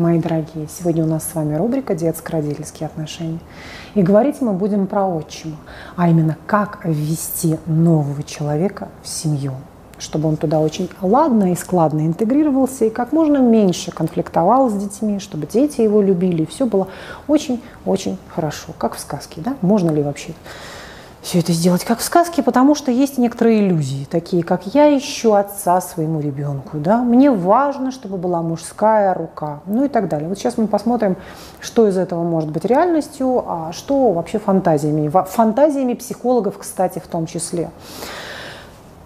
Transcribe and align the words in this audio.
мои 0.00 0.18
дорогие! 0.18 0.66
Сегодня 0.66 1.04
у 1.04 1.06
нас 1.06 1.28
с 1.30 1.34
вами 1.34 1.54
рубрика 1.56 1.94
«Детско-родительские 1.94 2.86
отношения». 2.86 3.38
И 3.94 4.02
говорить 4.02 4.40
мы 4.40 4.54
будем 4.54 4.86
про 4.86 5.04
отчима, 5.06 5.58
а 5.94 6.08
именно 6.08 6.38
как 6.46 6.80
ввести 6.84 7.58
нового 7.66 8.22
человека 8.22 8.88
в 9.02 9.08
семью, 9.08 9.52
чтобы 9.98 10.30
он 10.30 10.36
туда 10.36 10.58
очень 10.58 10.88
ладно 11.02 11.52
и 11.52 11.54
складно 11.54 12.06
интегрировался 12.06 12.86
и 12.86 12.90
как 12.90 13.12
можно 13.12 13.36
меньше 13.38 13.90
конфликтовал 13.90 14.70
с 14.70 14.72
детьми, 14.72 15.18
чтобы 15.18 15.46
дети 15.46 15.82
его 15.82 16.00
любили, 16.00 16.42
и 16.44 16.46
все 16.46 16.64
было 16.64 16.88
очень-очень 17.28 18.16
хорошо, 18.34 18.72
как 18.78 18.94
в 18.94 19.00
сказке, 19.00 19.42
да? 19.42 19.56
Можно 19.60 19.90
ли 19.90 20.02
вообще 20.02 20.32
все 21.22 21.40
это 21.40 21.52
сделать 21.52 21.84
как 21.84 21.98
в 21.98 22.02
сказке, 22.02 22.42
потому 22.42 22.74
что 22.74 22.90
есть 22.90 23.18
некоторые 23.18 23.60
иллюзии, 23.60 24.06
такие 24.10 24.42
как 24.42 24.66
«я 24.74 24.96
ищу 24.96 25.34
отца 25.34 25.80
своему 25.80 26.20
ребенку», 26.20 26.78
да? 26.78 27.02
«мне 27.02 27.30
важно, 27.30 27.90
чтобы 27.90 28.16
была 28.16 28.40
мужская 28.42 29.12
рука», 29.14 29.60
ну 29.66 29.84
и 29.84 29.88
так 29.88 30.08
далее. 30.08 30.28
Вот 30.28 30.38
сейчас 30.38 30.56
мы 30.56 30.66
посмотрим, 30.66 31.16
что 31.60 31.86
из 31.86 31.98
этого 31.98 32.22
может 32.22 32.50
быть 32.50 32.64
реальностью, 32.64 33.44
а 33.46 33.72
что 33.72 34.12
вообще 34.12 34.38
фантазиями. 34.38 35.08
Фантазиями 35.08 35.94
психологов, 35.94 36.58
кстати, 36.58 36.98
в 36.98 37.06
том 37.06 37.26
числе. 37.26 37.70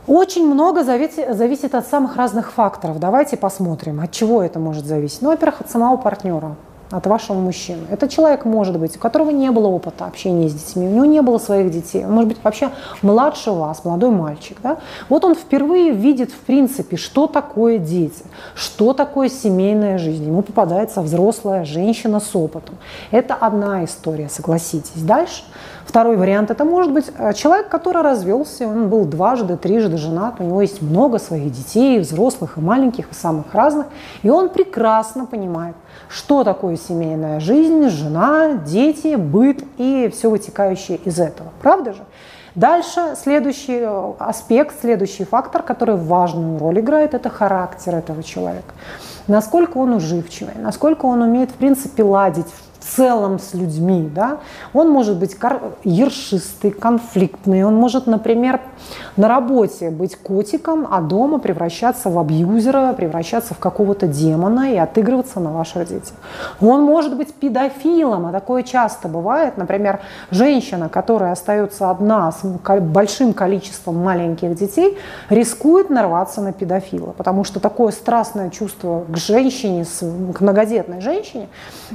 Очень 0.07 0.47
много 0.47 0.85
зависит, 0.85 1.75
от 1.75 1.87
самых 1.87 2.17
разных 2.17 2.53
факторов. 2.53 3.01
Давайте 3.01 3.37
посмотрим, 3.37 4.01
от 4.01 4.13
чего 4.13 4.43
это 4.43 4.59
может 4.59 4.85
зависеть. 4.85 5.23
Ну, 5.23 5.31
во-первых, 5.31 5.63
от 5.63 5.71
самого 5.71 5.97
партнера 5.97 6.57
от 6.91 7.07
вашего 7.07 7.37
мужчины. 7.37 7.87
Это 7.91 8.09
человек 8.09 8.45
может 8.45 8.79
быть, 8.79 8.97
у 8.97 8.99
которого 8.99 9.31
не 9.31 9.51
было 9.51 9.67
опыта 9.69 10.05
общения 10.07 10.49
с 10.49 10.55
детьми, 10.55 10.87
у 10.87 10.91
него 10.91 11.05
не 11.05 11.23
было 11.23 11.39
своих 11.39 11.71
детей, 11.71 12.05
может 12.05 12.29
быть 12.29 12.39
вообще 12.43 12.71
младше 13.03 13.51
вас, 13.51 13.85
молодой 13.85 14.11
мальчик. 14.11 14.59
Да? 14.63 14.79
Вот 15.09 15.25
он 15.25 15.35
впервые 15.35 15.93
видит, 15.93 16.31
в 16.31 16.39
принципе, 16.39 16.97
что 16.97 17.27
такое 17.27 17.79
дети, 17.79 18.23
что 18.55 18.93
такое 18.93 19.29
семейная 19.29 19.99
жизнь. 19.99 20.25
Ему 20.27 20.43
попадается 20.43 21.03
взрослая 21.03 21.65
женщина 21.65 22.21
с 22.21 22.35
опытом. 22.37 22.77
Это 23.11 23.35
одна 23.35 23.85
история, 23.85 24.29
согласитесь. 24.29 25.03
Дальше 25.03 25.43
Второй 25.85 26.17
вариант 26.17 26.51
это 26.51 26.65
может 26.65 26.93
быть 26.93 27.11
э, 27.17 27.33
человек, 27.35 27.69
который 27.69 28.03
развелся, 28.03 28.67
он 28.67 28.89
был 28.89 29.05
дважды, 29.05 29.57
трижды 29.57 29.97
женат, 29.99 30.37
у 30.41 30.43
него 30.43 30.63
есть 30.63 30.81
много 30.81 31.19
своих 31.19 31.53
детей, 31.53 32.01
взрослых 32.01 32.57
и 32.57 32.61
маленьких, 32.61 33.11
и 33.11 33.15
самых 33.15 33.55
разных, 33.55 33.87
и 34.23 34.31
он 34.31 34.49
прекрасно 34.49 35.27
понимает, 35.27 35.77
что 36.09 36.45
такое 36.45 36.77
семейная 36.77 37.41
жизнь, 37.41 37.89
жена, 37.89 38.55
дети, 38.55 39.17
быт 39.17 39.65
и 39.79 40.11
все 40.13 40.31
вытекающее 40.31 40.99
из 40.99 41.19
этого. 41.19 41.51
Правда 41.61 41.93
же? 41.93 42.03
Дальше 42.55 43.17
следующий 43.21 43.81
э, 43.81 44.13
аспект, 44.21 44.81
следующий 44.81 45.25
фактор, 45.25 45.63
который 45.63 45.97
важную 45.97 46.59
роль 46.59 46.79
играет, 46.79 47.13
это 47.13 47.29
характер 47.29 47.97
этого 47.97 48.23
человека. 48.23 48.75
Насколько 49.27 49.79
он 49.79 49.95
уживчивый, 49.95 50.55
насколько 50.57 51.07
он 51.07 51.23
умеет, 51.23 51.51
в 51.51 51.55
принципе, 51.55 52.05
ладить 52.05 52.47
целом 52.85 53.39
с 53.39 53.55
людьми. 53.55 54.11
Да? 54.15 54.39
Он 54.73 54.91
может 54.91 55.19
быть 55.19 55.37
ершистый, 55.85 56.71
конфликтный. 56.71 57.65
Он 57.65 57.75
может, 57.75 58.07
например, 58.07 58.61
на 59.17 59.29
работе 59.29 59.91
быть 59.91 60.17
котиком, 60.17 60.87
а 60.91 61.01
дома 61.01 61.39
превращаться 61.39 62.11
в 62.11 62.19
абьюзера, 62.19 62.93
превращаться 62.93 63.55
в 63.55 63.59
какого-то 63.59 64.07
демона 64.07 64.73
и 64.73 64.77
отыгрываться 64.77 65.41
на 65.41 65.53
ваших 65.53 65.89
детях. 65.89 66.15
Он 66.61 66.83
может 66.83 67.17
быть 67.17 67.33
педофилом, 67.35 68.27
а 68.27 68.33
такое 68.33 68.63
часто 68.63 69.09
бывает. 69.09 69.57
Например, 69.57 70.01
женщина, 70.31 70.89
которая 70.89 71.33
остается 71.33 71.91
одна 71.91 72.33
с 72.33 72.45
большим 72.81 73.33
количеством 73.33 73.97
маленьких 73.97 74.55
детей, 74.55 74.99
рискует 75.31 75.91
нарваться 75.91 76.41
на 76.41 76.53
педофила, 76.53 77.13
потому 77.13 77.45
что 77.45 77.61
такое 77.61 77.93
страстное 77.93 78.51
чувство 78.51 79.05
к 79.09 79.17
женщине, 79.17 79.85
к 80.35 80.41
многодетной 80.41 81.01
женщине, 81.01 81.49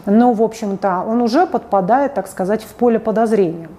ну, 0.06 0.34
в 0.34 0.42
общем 0.42 0.78
общем 0.83 1.09
он 1.09 1.22
уже 1.22 1.45
подпадает, 1.45 2.13
так 2.13 2.27
сказать, 2.27 2.63
в 2.63 2.73
поле 2.73 2.99
подозрения. 2.99 3.69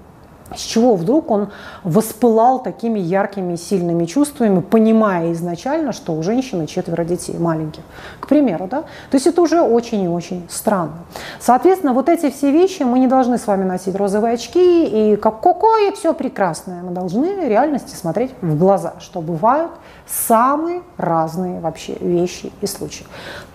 С 0.54 0.60
чего 0.60 0.94
вдруг 0.94 1.30
он 1.30 1.48
воспылал 1.84 2.62
такими 2.62 2.98
яркими, 2.98 3.56
сильными 3.56 4.04
чувствами, 4.04 4.60
понимая 4.60 5.32
изначально, 5.32 5.92
что 5.92 6.12
у 6.12 6.22
женщины 6.22 6.66
четверо 6.66 7.04
детей 7.04 7.38
маленьких, 7.38 7.82
к 8.20 8.28
примеру, 8.28 8.66
да? 8.70 8.82
То 9.10 9.14
есть 9.14 9.26
это 9.26 9.42
уже 9.42 9.60
очень 9.60 10.02
и 10.02 10.08
очень 10.08 10.46
странно. 10.48 10.98
Соответственно, 11.38 11.92
вот 11.92 12.08
эти 12.08 12.30
все 12.30 12.50
вещи 12.50 12.82
мы 12.82 12.98
не 12.98 13.06
должны 13.06 13.38
с 13.38 13.46
вами 13.46 13.64
носить 13.64 13.94
розовые 13.94 14.34
очки 14.34 14.84
и 14.84 15.16
как 15.16 15.40
какое 15.40 15.92
все 15.92 16.14
прекрасное. 16.14 16.82
Мы 16.82 16.92
должны 16.92 17.48
реальности 17.48 17.94
смотреть 17.94 18.32
в 18.40 18.58
глаза, 18.58 18.94
что 19.00 19.20
бывают 19.20 19.70
самые 20.06 20.82
разные 20.96 21.60
вообще 21.60 21.94
вещи 22.00 22.52
и 22.60 22.66
случаи. 22.66 23.06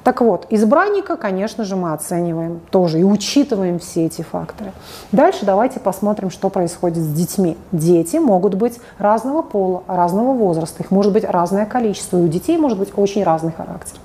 Так 0.04 0.22
вот, 0.22 0.46
избранника, 0.52 1.18
конечно 1.18 1.64
же, 1.64 1.76
мы 1.76 1.92
оцениваем 1.92 2.62
тоже 2.70 3.00
и 3.00 3.04
учитываем 3.04 3.80
все 3.80 4.06
эти 4.06 4.22
факторы. 4.22 4.72
Дальше 5.12 5.46
давайте 5.46 5.80
посмотрим, 5.80 6.30
что 6.30 6.50
происходит 6.50 6.85
с 6.94 7.08
детьми. 7.14 7.58
Дети 7.72 8.18
могут 8.18 8.54
быть 8.54 8.80
разного 9.00 9.42
пола, 9.42 9.84
разного 9.88 10.34
возраста, 10.34 10.84
их 10.84 10.92
может 10.92 11.12
быть 11.12 11.24
разное 11.24 11.66
количество, 11.66 12.18
и 12.18 12.22
у 12.22 12.28
детей 12.28 12.58
может 12.58 12.78
быть 12.78 12.90
очень 12.96 13.24
разный 13.24 13.52
характер. 13.52 13.98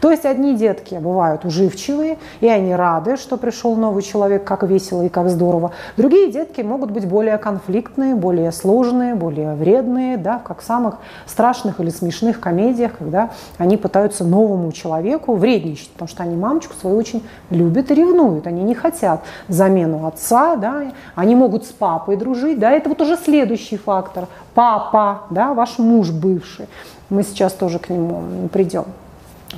То 0.00 0.10
есть 0.10 0.24
одни 0.24 0.54
детки 0.54 0.94
бывают 0.94 1.44
уживчивые, 1.44 2.18
и 2.40 2.46
они 2.48 2.74
рады, 2.74 3.16
что 3.16 3.36
пришел 3.36 3.74
новый 3.74 4.02
человек, 4.02 4.44
как 4.44 4.62
весело 4.62 5.02
и 5.02 5.08
как 5.08 5.28
здорово. 5.28 5.72
Другие 5.96 6.30
детки 6.30 6.60
могут 6.60 6.90
быть 6.90 7.08
более 7.08 7.38
конфликтные, 7.38 8.14
более 8.14 8.52
сложные, 8.52 9.14
более 9.14 9.54
вредные, 9.54 10.16
да, 10.16 10.38
как 10.38 10.60
в 10.60 10.64
самых 10.64 10.98
страшных 11.26 11.80
или 11.80 11.90
смешных 11.90 12.40
комедиях, 12.40 12.98
когда 12.98 13.30
они 13.56 13.76
пытаются 13.76 14.24
новому 14.24 14.70
человеку 14.72 15.34
вредничать, 15.34 15.90
потому 15.90 16.08
что 16.08 16.22
они 16.22 16.36
мамочку 16.36 16.74
свою 16.80 16.96
очень 16.96 17.22
любят 17.50 17.90
и 17.90 17.94
ревнуют. 17.94 18.46
Они 18.46 18.62
не 18.62 18.74
хотят 18.74 19.22
замену 19.48 20.06
отца, 20.06 20.56
да, 20.56 20.82
они 21.14 21.34
могут 21.34 21.64
с 21.64 21.68
папой 21.68 22.16
дружить, 22.28 22.58
да, 22.58 22.70
это 22.72 22.88
вот 22.88 23.00
уже 23.00 23.16
следующий 23.16 23.76
фактор. 23.76 24.26
Папа, 24.54 25.22
да, 25.30 25.54
ваш 25.54 25.78
муж 25.78 26.10
бывший. 26.10 26.68
Мы 27.10 27.22
сейчас 27.22 27.52
тоже 27.52 27.78
к 27.78 27.88
нему 27.88 28.48
придем. 28.52 28.84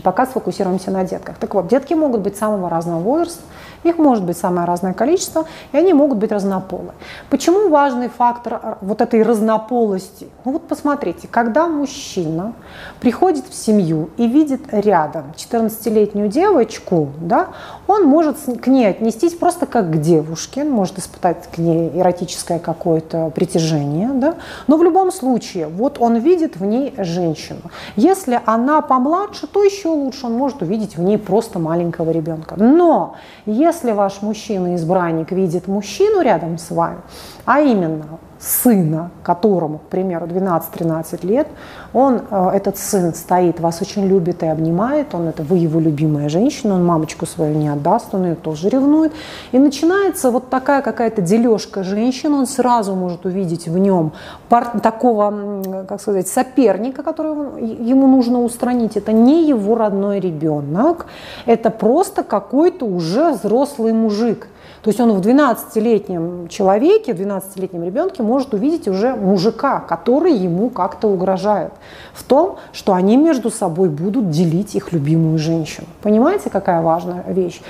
Пока 0.04 0.24
сфокусируемся 0.26 0.92
на 0.92 1.04
детках. 1.04 1.36
Так 1.38 1.54
вот, 1.54 1.66
детки 1.66 1.94
могут 1.94 2.20
быть 2.20 2.36
самого 2.36 2.68
разного 2.68 3.00
возраста, 3.00 3.42
их 3.82 3.98
может 3.98 4.24
быть 4.24 4.36
самое 4.36 4.66
разное 4.66 4.92
количество, 4.92 5.46
и 5.72 5.76
они 5.76 5.94
могут 5.94 6.18
быть 6.18 6.32
разнополы. 6.32 6.92
Почему 7.30 7.68
важный 7.68 8.08
фактор 8.08 8.60
э, 8.62 8.74
вот 8.80 9.00
этой 9.00 9.22
разнополости? 9.22 10.28
Ну 10.44 10.52
вот 10.52 10.68
посмотрите, 10.68 11.28
когда 11.28 11.66
мужчина 11.66 12.52
приходит 13.00 13.46
в 13.48 13.54
семью 13.54 14.10
и 14.16 14.26
видит 14.26 14.62
рядом 14.70 15.32
14-летнюю 15.36 16.28
девочку, 16.28 17.08
да, 17.20 17.48
он 17.86 18.04
может 18.04 18.36
к 18.60 18.66
ней 18.66 18.88
отнестись 18.88 19.34
просто 19.34 19.66
как 19.66 19.90
к 19.90 19.96
девушке, 19.96 20.62
он 20.62 20.70
может 20.70 20.98
испытать 20.98 21.48
к 21.50 21.58
ней 21.58 21.90
эротическое 21.94 22.58
какое-то 22.58 23.30
притяжение, 23.34 24.10
да, 24.12 24.34
но 24.66 24.76
в 24.76 24.82
любом 24.82 25.10
случае, 25.10 25.68
вот 25.68 25.98
он 25.98 26.16
видит 26.16 26.56
в 26.56 26.64
ней 26.64 26.94
женщину. 26.98 27.62
Если 27.96 28.40
она 28.44 28.82
помладше, 28.82 29.46
то 29.46 29.64
еще 29.64 29.88
лучше, 29.88 30.26
он 30.26 30.34
может 30.34 30.62
увидеть 30.62 30.96
в 30.96 31.00
ней 31.00 31.16
просто 31.18 31.58
маленького 31.58 32.10
ребенка. 32.10 32.56
Но 32.58 33.16
если 33.46 33.69
если 33.70 33.92
ваш 33.92 34.20
мужчина-избранник 34.20 35.30
видит 35.30 35.68
мужчину 35.68 36.22
рядом 36.22 36.58
с 36.58 36.70
вами, 36.70 36.98
а 37.44 37.60
именно 37.60 38.18
сына, 38.40 39.10
которому, 39.22 39.78
к 39.78 39.82
примеру, 39.90 40.26
12-13 40.26 41.26
лет, 41.26 41.46
он, 41.92 42.22
э, 42.30 42.50
этот 42.54 42.78
сын 42.78 43.14
стоит, 43.14 43.60
вас 43.60 43.82
очень 43.82 44.06
любит 44.06 44.42
и 44.42 44.46
обнимает, 44.46 45.14
он 45.14 45.28
это 45.28 45.42
вы 45.42 45.58
его 45.58 45.78
любимая 45.78 46.30
женщина, 46.30 46.74
он 46.74 46.84
мамочку 46.84 47.26
свою 47.26 47.54
не 47.54 47.68
отдаст, 47.68 48.14
он 48.14 48.24
ее 48.24 48.34
тоже 48.36 48.70
ревнует. 48.70 49.12
И 49.52 49.58
начинается 49.58 50.30
вот 50.30 50.48
такая 50.48 50.80
какая-то 50.80 51.20
дележка 51.20 51.82
женщин, 51.82 52.32
он 52.32 52.46
сразу 52.46 52.94
может 52.94 53.26
увидеть 53.26 53.68
в 53.68 53.76
нем 53.76 54.12
пар, 54.48 54.80
такого, 54.80 55.84
как 55.86 56.00
сказать, 56.00 56.26
соперника, 56.26 57.02
которого 57.02 57.58
ему 57.58 58.06
нужно 58.06 58.42
устранить. 58.42 58.96
Это 58.96 59.12
не 59.12 59.46
его 59.46 59.74
родной 59.74 60.18
ребенок, 60.18 61.06
это 61.44 61.70
просто 61.70 62.22
какой-то 62.22 62.86
уже 62.86 63.32
взрослый 63.32 63.92
мужик– 63.92 64.48
то 64.82 64.88
есть 64.88 64.98
он 64.98 65.12
в 65.12 65.20
12-летнем 65.20 66.48
человеке, 66.48 67.12
в 67.12 67.20
12-летнем 67.20 67.84
ребенке 67.84 68.22
может 68.22 68.54
увидеть 68.54 68.88
уже 68.88 69.14
мужика, 69.14 69.80
который 69.80 70.32
ему 70.32 70.70
как-то 70.70 71.08
угрожает 71.08 71.72
в 72.14 72.24
том, 72.24 72.56
что 72.72 72.94
они 72.94 73.18
между 73.18 73.50
собой 73.50 73.90
будут 73.90 74.30
делить 74.30 74.74
их 74.74 74.92
любимую 74.92 75.38
женщину. 75.38 75.86
Понимаете, 76.02 76.48
какая 76.48 76.80
важная 76.80 77.24
вещь? 77.28 77.60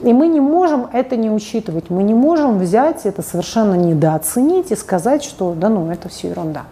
И 0.00 0.12
мы 0.12 0.28
не 0.28 0.40
можем 0.40 0.88
это 0.92 1.16
не 1.16 1.30
учитывать, 1.30 1.90
мы 1.90 2.04
не 2.04 2.14
можем 2.14 2.58
взять 2.58 3.04
это 3.04 3.22
совершенно 3.22 3.74
недооценить 3.74 4.70
и 4.70 4.76
сказать, 4.76 5.24
что 5.24 5.54
да 5.54 5.68
ну, 5.68 5.90
это 5.90 6.08
все 6.08 6.28
ерунда. 6.28 6.64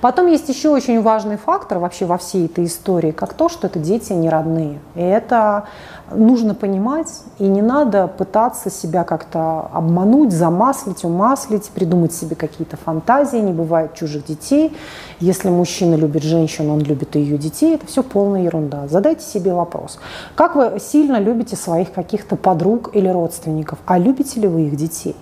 Потом 0.00 0.26
есть 0.26 0.48
еще 0.48 0.70
очень 0.70 1.02
важный 1.02 1.36
фактор 1.36 1.78
вообще 1.78 2.06
во 2.06 2.18
всей 2.18 2.46
этой 2.46 2.64
истории, 2.66 3.10
как 3.10 3.34
то, 3.34 3.48
что 3.48 3.66
это 3.66 3.78
дети 3.78 4.12
не 4.12 4.28
родные. 4.28 4.78
И 4.94 5.00
это 5.00 5.64
нужно 6.10 6.54
понимать, 6.54 7.12
и 7.38 7.44
не 7.44 7.62
надо 7.62 8.06
пытаться 8.06 8.70
себя 8.70 9.04
как-то 9.04 9.68
обмануть, 9.72 10.32
замаслить, 10.32 11.04
умаслить, 11.04 11.68
придумать 11.70 12.12
себе 12.12 12.36
какие-то 12.36 12.76
фантазии. 12.76 13.38
Не 13.38 13.52
бывает 13.52 13.94
чужих 13.94 14.26
детей. 14.26 14.76
Если 15.18 15.48
мужчина 15.48 15.94
любит 15.94 16.22
женщину, 16.22 16.74
он 16.74 16.80
любит 16.80 17.16
и 17.16 17.20
ее 17.20 17.38
детей. 17.38 17.74
Это 17.74 17.86
все 17.86 18.02
полная 18.02 18.42
ерунда. 18.42 18.86
Задайте 18.88 19.24
себе 19.24 19.54
вопрос. 19.54 19.98
Как 20.34 20.56
вы 20.56 20.78
сильно 20.80 21.18
любите 21.18 21.56
своих 21.56 21.92
каких-то 21.92 22.36
подруг 22.36 22.90
или 22.94 23.08
родственников? 23.08 23.78
А 23.86 23.98
любите 23.98 24.40
ли 24.40 24.48
вы 24.48 24.62
их 24.62 24.76
детей? 24.76 25.16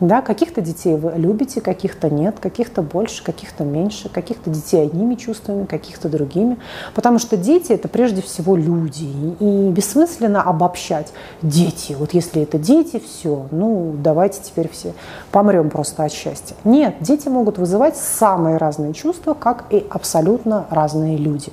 Да, 0.00 0.22
каких-то 0.22 0.60
детей 0.60 0.96
вы 0.96 1.12
любите, 1.16 1.60
каких-то 1.60 2.08
нет, 2.08 2.38
каких-то 2.38 2.82
больше, 2.82 3.24
каких-то 3.24 3.64
меньше, 3.64 4.08
каких-то 4.08 4.48
детей 4.48 4.82
одними 4.82 5.16
чувствами, 5.16 5.64
каких-то 5.64 6.08
другими. 6.08 6.56
Потому 6.94 7.18
что 7.18 7.36
дети– 7.36 7.72
это 7.74 7.88
прежде 7.88 8.22
всего 8.22 8.54
люди. 8.54 9.08
И 9.40 9.70
бессмысленно 9.70 10.42
обобщать. 10.42 11.12
Дети, 11.42 11.96
вот 11.98 12.14
если 12.14 12.42
это 12.42 12.58
дети, 12.58 13.02
все, 13.04 13.46
ну 13.50 13.94
давайте 13.98 14.40
теперь 14.42 14.68
все 14.68 14.94
помрем 15.32 15.68
просто 15.68 16.04
от 16.04 16.12
счастья. 16.12 16.54
Нет, 16.62 16.96
дети 17.00 17.28
могут 17.28 17.58
вызывать 17.58 17.96
самые 17.96 18.56
разные 18.56 18.94
чувства, 18.94 19.34
как 19.34 19.64
и 19.70 19.84
абсолютно 19.90 20.66
разные 20.70 21.16
люди. 21.16 21.52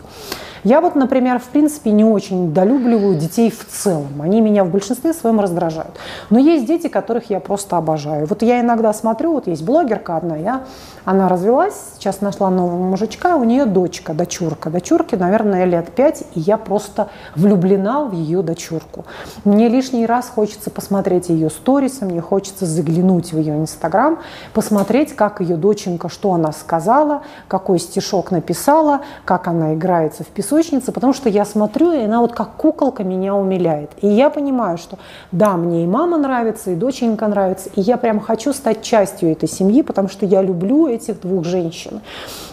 Я 0.65 0.81
вот, 0.81 0.95
например, 0.95 1.37
в 1.37 1.43
принципе 1.43 1.91
не 1.91 2.03
очень 2.03 2.51
долюбливаю 2.51 3.15
детей 3.15 3.51
в 3.51 3.67
целом. 3.67 4.19
Они 4.19 4.41
меня 4.41 4.63
в 4.63 4.71
большинстве 4.71 5.13
своем 5.13 5.39
раздражают. 5.39 5.95
Но 6.31 6.39
есть 6.39 6.65
дети, 6.65 6.87
которых 6.87 7.29
я 7.29 7.39
просто 7.39 7.77
обожаю. 7.77 8.25
Вот 8.25 8.41
я 8.41 8.61
иногда 8.61 8.91
смотрю, 8.91 9.33
вот 9.33 9.45
есть 9.45 9.63
блогерка 9.63 10.17
одна, 10.17 10.35
я, 10.35 10.63
она 11.05 11.29
развелась, 11.29 11.75
сейчас 11.93 12.19
нашла 12.19 12.49
нового 12.49 12.83
мужичка, 12.83 13.35
у 13.35 13.43
нее 13.43 13.65
дочка, 13.65 14.15
дочурка. 14.15 14.71
Дочурке, 14.71 15.17
наверное, 15.17 15.65
лет 15.65 15.91
пять, 15.93 16.23
и 16.33 16.39
я 16.39 16.57
просто 16.57 17.09
влюблена 17.35 18.03
в 18.05 18.13
ее 18.13 18.41
дочурку. 18.41 19.05
Мне 19.43 19.69
лишний 19.69 20.07
раз 20.07 20.31
хочется 20.33 20.71
посмотреть 20.71 21.29
ее 21.29 21.51
сторисы, 21.51 22.05
мне 22.05 22.21
хочется 22.21 22.65
заглянуть 22.65 23.33
в 23.33 23.37
ее 23.37 23.55
инстаграм, 23.55 24.17
посмотреть, 24.51 25.15
как 25.15 25.41
ее 25.41 25.57
доченька, 25.57 26.09
что 26.09 26.33
она 26.33 26.51
сказала, 26.53 27.21
какой 27.47 27.77
стишок 27.77 28.31
написала, 28.31 29.01
как 29.25 29.47
она 29.47 29.75
играется 29.75 30.23
в 30.23 30.27
песок 30.27 30.54
песочница, 30.55 30.91
потому 30.91 31.13
что 31.13 31.29
я 31.29 31.45
смотрю, 31.45 31.91
и 31.91 32.03
она 32.03 32.21
вот 32.21 32.33
как 32.33 32.55
куколка 32.55 33.03
меня 33.03 33.35
умиляет. 33.35 33.91
И 34.01 34.07
я 34.07 34.29
понимаю, 34.29 34.77
что 34.77 34.97
да, 35.31 35.57
мне 35.57 35.83
и 35.83 35.87
мама 35.87 36.17
нравится, 36.17 36.71
и 36.71 36.75
доченька 36.75 37.27
нравится, 37.27 37.69
и 37.75 37.81
я 37.81 37.97
прям 37.97 38.19
хочу 38.19 38.53
стать 38.53 38.81
частью 38.81 39.31
этой 39.31 39.49
семьи, 39.49 39.81
потому 39.81 40.07
что 40.09 40.25
я 40.25 40.41
люблю 40.41 40.87
этих 40.87 41.21
двух 41.21 41.45
женщин. 41.45 42.01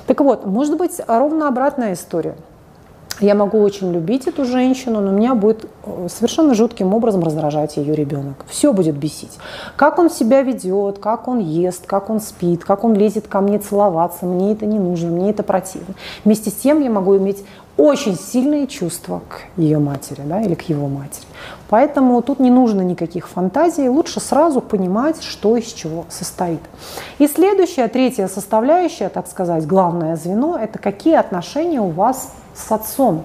Так 0.07 0.21
вот, 0.21 0.47
может 0.47 0.77
быть, 0.77 1.01
ровно 1.07 1.49
обратная 1.49 1.93
история– 1.95 2.35
я 3.23 3.35
могу 3.35 3.61
очень 3.61 3.93
любить 3.93 4.27
эту 4.27 4.45
женщину, 4.45 5.01
но 5.01 5.13
меня 5.13 5.35
будет 5.35 5.67
э, 5.85 6.09
совершенно 6.09 6.55
жутким 6.55 6.93
образом 6.93 7.23
раздражать 7.23 7.77
ее 7.77 7.95
ребенок. 7.95 8.45
Все 8.49 8.73
будет 8.73 8.97
бесить. 8.97 9.39
Как 9.77 9.99
он 9.99 10.11
себя 10.11 10.43
ведет, 10.43 10.99
как 10.99 11.29
он 11.29 11.39
ест, 11.39 11.87
как 11.87 12.11
он 12.11 12.21
спит, 12.21 12.65
как 12.65 12.85
он 12.85 12.95
лезет 12.95 13.29
ко 13.29 13.41
мне 13.41 13.59
целоваться, 13.59 14.27
мне 14.27 14.53
это 14.53 14.67
не 14.67 14.79
нужно, 14.79 15.11
мне 15.11 15.31
это 15.31 15.43
противно. 15.43 15.95
Вместе 16.25 16.51
с 16.51 16.55
тем 16.55 16.81
я 16.83 16.91
могу 16.91 17.17
иметь 17.17 17.45
очень 17.77 18.19
сильные 18.19 18.67
чувства 18.67 19.23
к 19.29 19.59
ее 19.59 19.79
матери 19.79 20.23
да, 20.25 20.43
или 20.43 20.55
к 20.55 20.63
его 20.63 20.89
матери. 20.89 21.27
Поэтому 21.69 22.21
тут 22.23 22.39
не 22.39 22.51
нужно 22.51 22.83
никаких 22.83 23.29
фантазий, 23.29 23.89
лучше 23.89 24.21
сразу 24.21 24.61
понимать, 24.61 25.23
что 25.23 25.57
из 25.57 25.73
чего 25.73 26.05
состоит. 26.11 26.61
И 27.19 27.27
следующая, 27.27 27.89
третья 27.89 28.29
составляющая, 28.29 29.09
так 29.09 29.27
сказать, 29.27 29.67
главное 29.67 30.17
звено, 30.17 30.59
это 30.59 30.79
какие 30.79 31.15
отношения 31.15 31.81
у 31.81 31.89
вас 31.89 32.35
с 32.55 32.71
отцом 32.71 33.25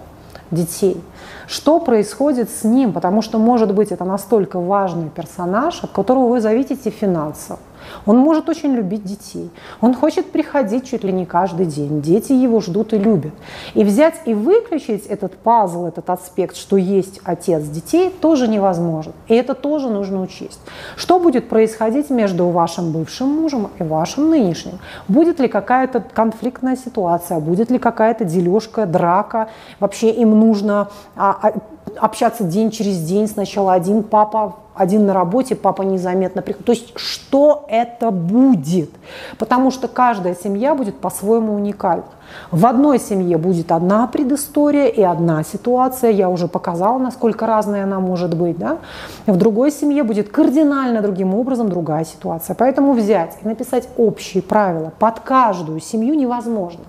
детей. 0.50 1.02
Что 1.48 1.80
происходит 1.80 2.50
с 2.50 2.64
ним, 2.64 2.94
потому 2.94 3.22
что, 3.22 3.40
может 3.40 3.74
быть, 3.74 3.92
это 3.92 4.06
настолько 4.06 4.60
важный 4.60 5.10
персонаж, 5.10 5.84
от 5.84 5.92
которого 5.92 6.28
вы 6.28 6.42
зависите 6.42 6.90
финансово. 6.90 7.60
Он 8.06 8.18
может 8.18 8.50
очень 8.50 8.74
любить 8.74 9.04
детей. 9.04 9.50
Он 9.82 9.94
хочет 9.94 10.32
приходить 10.32 10.90
чуть 10.90 11.04
ли 11.04 11.12
не 11.12 11.26
каждый 11.26 11.66
день. 11.66 12.02
Дети 12.02 12.34
его 12.34 12.60
ждут 12.60 12.94
и 12.94 12.98
любят. 12.98 13.34
И 13.74 13.84
взять 13.84 14.16
и 14.26 14.34
выключить 14.34 15.06
этот 15.06 15.36
пазл, 15.36 15.86
этот 15.86 16.10
аспект, 16.10 16.56
что 16.56 16.78
есть 16.78 17.20
отец 17.24 17.64
детей, 17.64 18.10
тоже 18.10 18.48
невозможно. 18.48 19.14
И 19.28 19.36
это 19.36 19.54
тоже 19.54 19.90
нужно 19.90 20.22
учесть. 20.22 20.60
Что 20.96 21.20
будет 21.20 21.50
происходить 21.50 22.10
между 22.10 22.48
вашим 22.48 22.92
бывшим 22.92 23.30
мужем 23.30 23.70
и 23.80 23.84
вашим 23.84 24.30
нынешним? 24.30 24.80
Будет 25.08 25.40
ли 25.40 25.48
какая-то 25.48 26.04
конфликтная 26.14 26.76
ситуация? 26.76 27.40
Будет 27.40 27.72
ли 27.72 27.80
какая-то 27.80 28.26
дележка, 28.26 28.86
драка? 28.86 29.50
Вообще 29.80 30.12
им 30.12 30.40
нужно 30.40 30.90
общаться 31.18 32.44
день 32.44 32.72
через 32.72 33.02
день. 33.02 33.28
Сначала 33.28 33.74
один 33.74 34.04
папа 34.04 34.56
один 34.78 35.06
на 35.06 35.14
работе, 35.14 35.56
папа 35.56 35.82
незаметно 35.82 36.42
приходит. 36.42 36.66
То 36.66 36.72
есть 36.72 36.94
что 36.96 37.66
это 37.68 38.12
будет? 38.12 38.90
Потому 39.38 39.72
что 39.72 39.88
каждая 39.88 40.36
семья 40.36 40.76
будет 40.76 40.98
по-своему 41.00 41.54
уникальна. 41.56 42.06
В 42.52 42.66
одной 42.66 43.00
семье 43.00 43.38
будет 43.38 43.72
одна 43.72 44.08
предыстория 44.08 44.88
и 44.88 45.02
одна 45.02 45.44
ситуация. 45.44 46.12
Я 46.12 46.30
уже 46.30 46.48
показала, 46.48 46.98
насколько 46.98 47.46
разная 47.46 47.84
она 47.84 48.00
может 48.00 48.36
быть. 48.36 48.58
Да? 48.58 48.78
В 49.26 49.38
другой 49.38 49.72
семье 49.72 50.04
будет 50.04 50.30
кардинально 50.30 51.02
другим 51.02 51.34
образом 51.34 51.70
другая 51.70 52.06
ситуация. 52.06 52.56
Поэтому 52.56 52.94
взять 52.94 53.38
и 53.42 53.48
написать 53.48 53.90
общие 53.98 54.42
правила 54.44 54.92
под 55.00 55.20
каждую 55.22 55.80
семью 55.80 56.16
невозможно. 56.16 56.84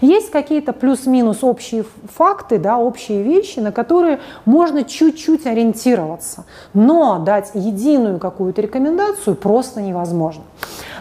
Есть 0.00 0.30
какие-то 0.30 0.72
плюс-минус 0.72 1.42
общие 1.42 1.84
факты, 2.14 2.58
да, 2.58 2.78
общие 2.78 3.22
вещи, 3.22 3.60
на 3.60 3.72
которые 3.72 4.20
можно 4.44 4.84
чуть-чуть 4.84 5.46
ориентироваться. 5.46 6.44
Но 6.74 7.18
дать 7.32 7.50
единую 7.54 8.18
какую-то 8.18 8.60
рекомендацию 8.60 9.34
просто 9.36 9.80
невозможно. 9.80 10.42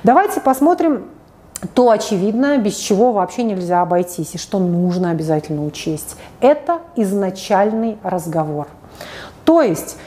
Давайте 0.03 0.39
посмотрим 0.39 1.03
то 1.75 1.91
очевидное, 1.91 2.57
без 2.57 2.75
чего 2.75 3.11
вообще 3.11 3.43
нельзя 3.43 3.81
обойтись 3.81 4.35
и 4.35 4.37
что 4.37 4.59
нужно 4.59 5.11
обязательно 5.11 5.65
учесть. 5.65 6.15
Это 6.39 6.79
изначальный 6.95 7.97
разговор. 8.01 8.67
То 9.43 9.61
есть 9.61 9.97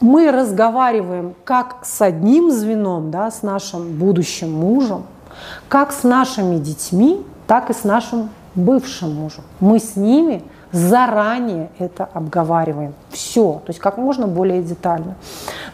мы 0.00 0.32
разговариваем 0.32 1.34
как 1.44 1.76
с 1.82 2.00
одним 2.00 2.50
звеном, 2.50 3.10
да, 3.10 3.30
с 3.30 3.42
нашим 3.42 3.98
будущим 3.98 4.50
мужем, 4.50 5.04
как 5.68 5.92
с 5.92 6.02
нашими 6.02 6.56
детьми, 6.56 7.24
так 7.46 7.68
и 7.68 7.74
с 7.74 7.84
нашим 7.84 8.30
бывшим 8.54 9.14
мужем. 9.14 9.44
Мы 9.60 9.78
с 9.78 9.96
ними 9.96 10.42
заранее 10.72 11.70
это 11.78 12.08
обговариваем. 12.12 12.94
Все, 13.18 13.54
то 13.66 13.70
есть 13.70 13.80
как 13.80 13.98
можно 13.98 14.28
более 14.28 14.62
детально. 14.62 15.16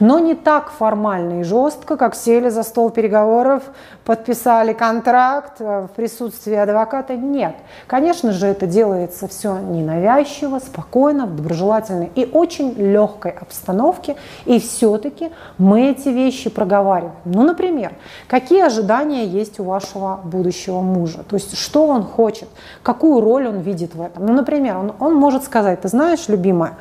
Но 0.00 0.19
не 0.19 0.35
так 0.35 0.70
формально 0.70 1.41
и 1.41 1.43
жестко, 1.43 1.99
как 1.99 2.14
сели 2.14 2.49
за 2.49 2.62
стол 2.62 2.88
переговоров, 2.88 3.64
подписали 4.06 4.73
контракт 4.73 5.61
в 5.61 5.91
присутствии 5.94 6.55
адвоката. 6.55 7.17
Нет. 7.17 7.55
Конечно 7.87 8.32
же, 8.32 8.46
это 8.46 8.67
делается 8.67 9.29
все 9.29 9.58
ненавязчиво, 9.58 10.58
спокойно, 10.58 11.26
в 11.26 11.37
доброжелательной 11.37 12.11
и 12.14 12.25
очень 12.32 12.73
легкой 12.79 13.32
обстановке. 13.32 14.17
И 14.46 14.58
все-таки 14.58 15.31
мы 15.58 15.91
эти 15.91 16.08
вещи 16.08 16.48
проговариваем. 16.48 17.15
Ну, 17.27 17.43
например, 17.43 17.93
какие 18.27 18.63
ожидания 18.63 19.27
есть 19.27 19.60
у 19.60 19.65
вашего 19.65 20.19
будущего 20.24 20.81
мужа? 20.81 21.24
То 21.29 21.36
есть, 21.36 21.58
что 21.58 21.89
он 21.89 22.05
хочет, 22.05 22.48
какую 22.82 23.20
роль 23.20 23.48
он 23.48 23.58
видит 23.58 23.94
в 23.94 24.01
этом? 24.01 24.24
Ну, 24.24 24.32
например, 24.32 24.79
он, 24.79 24.93
он 24.98 25.15
может 25.15 25.44
сказать, 25.44 25.82
ты 25.82 25.89
знаешь, 25.89 26.27
любимая, 26.29 26.79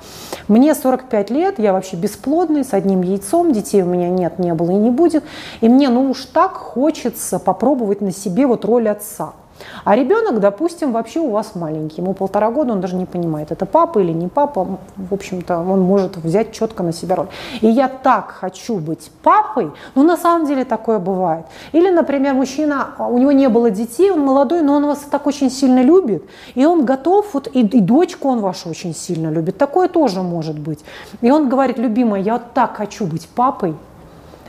мне 0.53 0.75
45 0.75 1.31
лет, 1.31 1.57
я 1.57 1.74
вообще 1.74 1.95
бесплодный, 1.95 2.63
с 2.63 2.74
одним 2.74 3.01
яйцом, 3.01 3.51
детей 3.53 3.81
у 3.81 3.88
меня 3.88 4.10
нет, 4.10 4.38
не 4.38 4.53
было 4.53 4.69
и 4.69 4.75
не 4.75 4.91
будет, 4.91 5.24
и 5.62 5.67
мне 5.67 5.89
ну 5.89 6.12
уж 6.12 6.25
так 6.25 6.53
хочется 6.53 7.39
попробовать 7.39 8.01
на 8.01 8.12
себе 8.12 8.45
вот 8.45 8.63
роль 8.63 8.88
отца. 8.88 9.33
А 9.84 9.96
ребенок, 9.96 10.39
допустим, 10.39 10.91
вообще 10.91 11.20
у 11.20 11.29
вас 11.29 11.55
маленький, 11.55 12.01
ему 12.01 12.13
полтора 12.13 12.51
года, 12.51 12.74
он 12.74 12.82
даже 12.82 12.96
не 12.96 13.05
понимает, 13.05 13.51
это 13.51 13.65
папа 13.65 14.00
или 14.00 14.12
не 14.12 14.27
папа, 14.27 14.79
в 14.96 15.13
общем-то, 15.13 15.60
он 15.60 15.82
может 15.82 16.17
взять 16.17 16.51
четко 16.51 16.84
на 16.84 16.93
себя 16.93 17.15
роль. 17.15 17.27
И 17.62 17.67
я 17.67 17.88
так 17.88 18.32
хочу 18.32 18.77
быть 18.77 19.12
папой, 19.22 19.72
ну, 19.96 20.03
на 20.03 20.17
самом 20.17 20.48
деле 20.48 20.65
такое 20.65 21.00
бывает. 21.00 21.46
Или, 21.72 21.89
например, 21.89 22.34
мужчина, 22.34 22.89
у 22.98 23.17
него 23.17 23.32
не 23.32 23.50
было 23.50 23.70
детей, 23.70 24.12
он 24.12 24.22
молодой, 24.22 24.62
но 24.62 24.75
он 24.75 24.86
вас 24.86 25.00
так 25.10 25.27
очень 25.27 25.51
сильно 25.51 25.82
любит, 25.82 26.24
и 26.55 26.65
он 26.65 26.86
готов, 26.86 27.34
вот, 27.34 27.48
и, 27.53 27.62
и 27.62 27.79
дочку 27.82 28.29
он 28.29 28.39
вашу 28.39 28.70
очень 28.70 28.96
сильно 28.96 29.29
любит, 29.29 29.58
такое 29.58 29.88
тоже 29.88 30.22
может 30.22 30.58
быть. 30.58 30.79
И 31.22 31.32
он 31.32 31.50
говорит, 31.50 31.77
любимая, 31.77 32.22
я 32.22 32.39
так 32.39 32.77
хочу 32.77 33.05
быть 33.05 33.27
папой, 33.27 33.75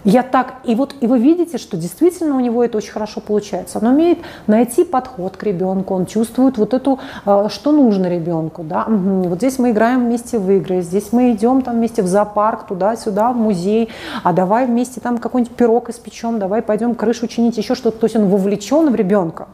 я 0.04 0.22
так, 0.22 0.56
и 0.64 0.74
вот 0.74 0.94
и 1.00 1.06
вы 1.06 1.18
видите, 1.18 1.56
что 1.56 1.78
действительно 1.78 2.36
у 2.36 2.40
него 2.40 2.62
это 2.62 2.76
очень 2.76 2.92
хорошо 2.92 3.22
получается. 3.22 3.78
Он 3.78 3.86
умеет 3.86 4.18
найти 4.46 4.84
подход 4.84 5.38
к 5.38 5.42
ребенку, 5.42 5.94
он 5.94 6.04
чувствует 6.04 6.58
вот 6.58 6.74
эту, 6.74 6.98
э, 7.24 7.46
что 7.48 7.72
нужно 7.72 8.06
ребенку, 8.06 8.62
да. 8.62 8.84
Вот 8.86 9.38
здесь 9.38 9.58
мы 9.58 9.70
играем 9.70 10.04
вместе 10.04 10.38
в 10.38 10.50
игры, 10.50 10.82
здесь 10.82 11.12
мы 11.12 11.32
идем 11.32 11.62
там 11.62 11.76
вместе 11.76 12.02
в 12.02 12.06
зоопарк, 12.06 12.66
туда-сюда, 12.66 13.32
в 13.32 13.36
музей, 13.36 13.88
а 14.22 14.34
давай 14.34 14.66
вместе 14.66 15.00
там 15.00 15.16
какой-нибудь 15.16 15.56
пирог 15.56 15.88
испечем, 15.88 16.38
давай 16.38 16.60
пойдем 16.60 16.94
крышу 16.94 17.26
чинить, 17.26 17.56
еще 17.56 17.74
что-то. 17.74 17.98
То 17.98 18.04
есть 18.04 18.16
он 18.16 18.28
вовлечен 18.28 18.90
в 18.90 18.94
ребенка. 18.94 19.48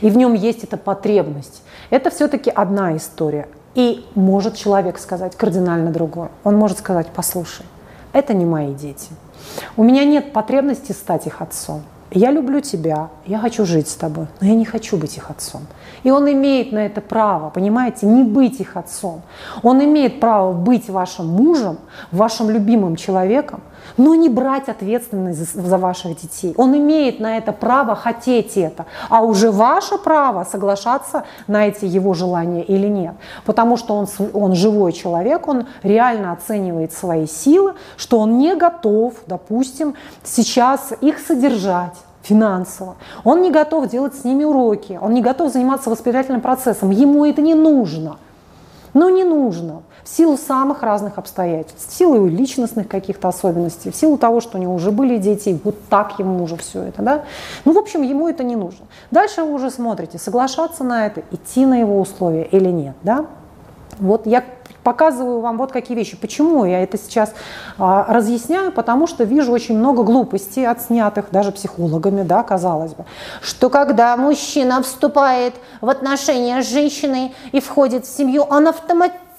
и 0.00 0.10
в 0.10 0.16
нем 0.16 0.34
есть 0.34 0.64
эта 0.64 0.76
потребность. 0.76 1.62
Это 1.90 2.10
все-таки 2.10 2.50
одна 2.50 2.96
история. 2.96 3.46
И 3.76 4.04
может 4.16 4.56
человек 4.56 4.98
сказать 4.98 5.36
кардинально 5.36 5.92
другое. 5.92 6.30
Он 6.42 6.56
может 6.56 6.78
сказать, 6.78 7.06
послушай, 7.14 7.64
это 8.12 8.34
не 8.34 8.44
мои 8.44 8.74
дети. 8.74 9.10
У 9.76 9.84
меня 9.84 10.04
нет 10.04 10.32
потребности 10.32 10.92
стать 10.92 11.26
их 11.26 11.40
отцом. 11.40 11.82
Я 12.14 12.30
люблю 12.30 12.60
тебя, 12.60 13.08
я 13.24 13.38
хочу 13.38 13.64
жить 13.64 13.88
с 13.88 13.94
тобой, 13.94 14.26
но 14.40 14.46
я 14.46 14.54
не 14.54 14.66
хочу 14.66 14.98
быть 14.98 15.16
их 15.16 15.30
отцом. 15.30 15.62
И 16.02 16.10
он 16.10 16.30
имеет 16.30 16.70
на 16.70 16.84
это 16.84 17.00
право, 17.00 17.48
понимаете, 17.48 18.04
не 18.04 18.22
быть 18.22 18.60
их 18.60 18.76
отцом. 18.76 19.22
Он 19.62 19.82
имеет 19.82 20.20
право 20.20 20.52
быть 20.52 20.90
вашим 20.90 21.26
мужем, 21.28 21.78
вашим 22.10 22.50
любимым 22.50 22.96
человеком, 22.96 23.60
но 23.96 24.14
не 24.14 24.28
брать 24.28 24.68
ответственность 24.68 25.38
за, 25.38 25.62
за 25.62 25.78
ваших 25.78 26.20
детей. 26.20 26.54
Он 26.56 26.76
имеет 26.76 27.20
на 27.20 27.36
это 27.38 27.52
право 27.52 27.94
хотеть 27.94 28.56
это, 28.56 28.86
а 29.08 29.22
уже 29.22 29.50
ваше 29.50 29.98
право 29.98 30.44
соглашаться 30.44 31.24
на 31.46 31.66
эти 31.66 31.84
его 31.84 32.14
желания 32.14 32.62
или 32.62 32.86
нет. 32.86 33.14
Потому 33.44 33.76
что 33.76 33.94
он, 33.94 34.06
он 34.32 34.54
живой 34.54 34.92
человек, 34.92 35.48
он 35.48 35.66
реально 35.82 36.32
оценивает 36.32 36.92
свои 36.92 37.26
силы, 37.26 37.74
что 37.96 38.18
он 38.18 38.38
не 38.38 38.54
готов, 38.54 39.14
допустим, 39.26 39.94
сейчас 40.24 40.92
их 41.00 41.18
содержать 41.18 41.94
финансово. 42.22 42.96
Он 43.24 43.42
не 43.42 43.50
готов 43.50 43.88
делать 43.88 44.14
с 44.14 44.24
ними 44.24 44.44
уроки, 44.44 44.98
он 45.00 45.12
не 45.14 45.22
готов 45.22 45.52
заниматься 45.52 45.90
воспитательным 45.90 46.40
процессом, 46.40 46.90
ему 46.90 47.24
это 47.24 47.42
не 47.42 47.54
нужно. 47.54 48.18
Но 48.94 49.08
не 49.08 49.24
нужно 49.24 49.82
в 50.04 50.08
силу 50.08 50.36
самых 50.36 50.82
разных 50.82 51.18
обстоятельств, 51.18 51.88
в 51.88 51.94
силу 51.94 52.26
личностных 52.26 52.88
каких-то 52.88 53.28
особенностей, 53.28 53.90
в 53.90 53.96
силу 53.96 54.18
того, 54.18 54.40
что 54.40 54.58
у 54.58 54.60
него 54.60 54.74
уже 54.74 54.90
были 54.90 55.18
дети, 55.18 55.58
вот 55.62 55.76
так 55.88 56.18
ему 56.18 56.42
уже 56.42 56.56
все 56.56 56.82
это, 56.82 57.02
да. 57.02 57.22
Ну, 57.64 57.72
в 57.72 57.78
общем, 57.78 58.02
ему 58.02 58.28
это 58.28 58.42
не 58.42 58.56
нужно. 58.56 58.86
Дальше 59.10 59.42
вы 59.42 59.54
уже 59.54 59.70
смотрите, 59.70 60.18
соглашаться 60.18 60.84
на 60.84 61.06
это, 61.06 61.22
идти 61.30 61.66
на 61.66 61.78
его 61.80 62.00
условия 62.00 62.44
или 62.44 62.68
нет, 62.68 62.96
да. 63.02 63.26
Вот 63.98 64.26
я 64.26 64.42
показываю 64.82 65.40
вам 65.40 65.58
вот 65.58 65.70
какие 65.70 65.96
вещи. 65.96 66.16
Почему 66.16 66.64
я 66.64 66.82
это 66.82 66.98
сейчас 66.98 67.32
а, 67.78 68.04
разъясняю? 68.08 68.72
Потому 68.72 69.06
что 69.06 69.22
вижу 69.24 69.52
очень 69.52 69.78
много 69.78 70.02
глупостей, 70.02 70.66
отснятых 70.66 71.26
даже 71.30 71.52
психологами, 71.52 72.22
да, 72.22 72.42
казалось 72.42 72.94
бы, 72.94 73.04
что 73.40 73.70
когда 73.70 74.16
мужчина 74.16 74.82
вступает 74.82 75.54
в 75.80 75.88
отношения 75.88 76.62
с 76.62 76.68
женщиной 76.68 77.32
и 77.52 77.60
входит 77.60 78.06
в 78.06 78.16
семью, 78.16 78.42
он 78.42 78.66
автоматически 78.66 79.31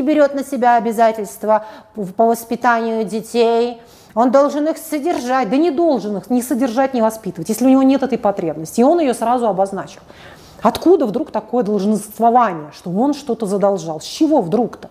берет 0.00 0.34
на 0.34 0.44
себя 0.44 0.76
обязательства 0.76 1.66
по 1.94 2.26
воспитанию 2.26 3.04
детей, 3.04 3.80
он 4.14 4.30
должен 4.30 4.68
их 4.68 4.76
содержать, 4.78 5.48
да 5.48 5.56
не 5.56 5.70
должен 5.70 6.16
их 6.16 6.28
не 6.30 6.42
содержать, 6.42 6.94
не 6.94 7.00
воспитывать, 7.00 7.48
если 7.48 7.64
у 7.64 7.68
него 7.68 7.82
нет 7.82 8.02
этой 8.02 8.18
потребности. 8.18 8.80
И 8.80 8.84
он 8.84 9.00
ее 9.00 9.14
сразу 9.14 9.46
обозначил. 9.46 10.00
Откуда 10.60 11.06
вдруг 11.06 11.30
такое 11.30 11.64
долженствование, 11.64 12.70
что 12.72 12.90
он 12.90 13.14
что-то 13.14 13.46
задолжал? 13.46 14.00
С 14.00 14.04
чего 14.04 14.40
вдруг-то? 14.40 14.90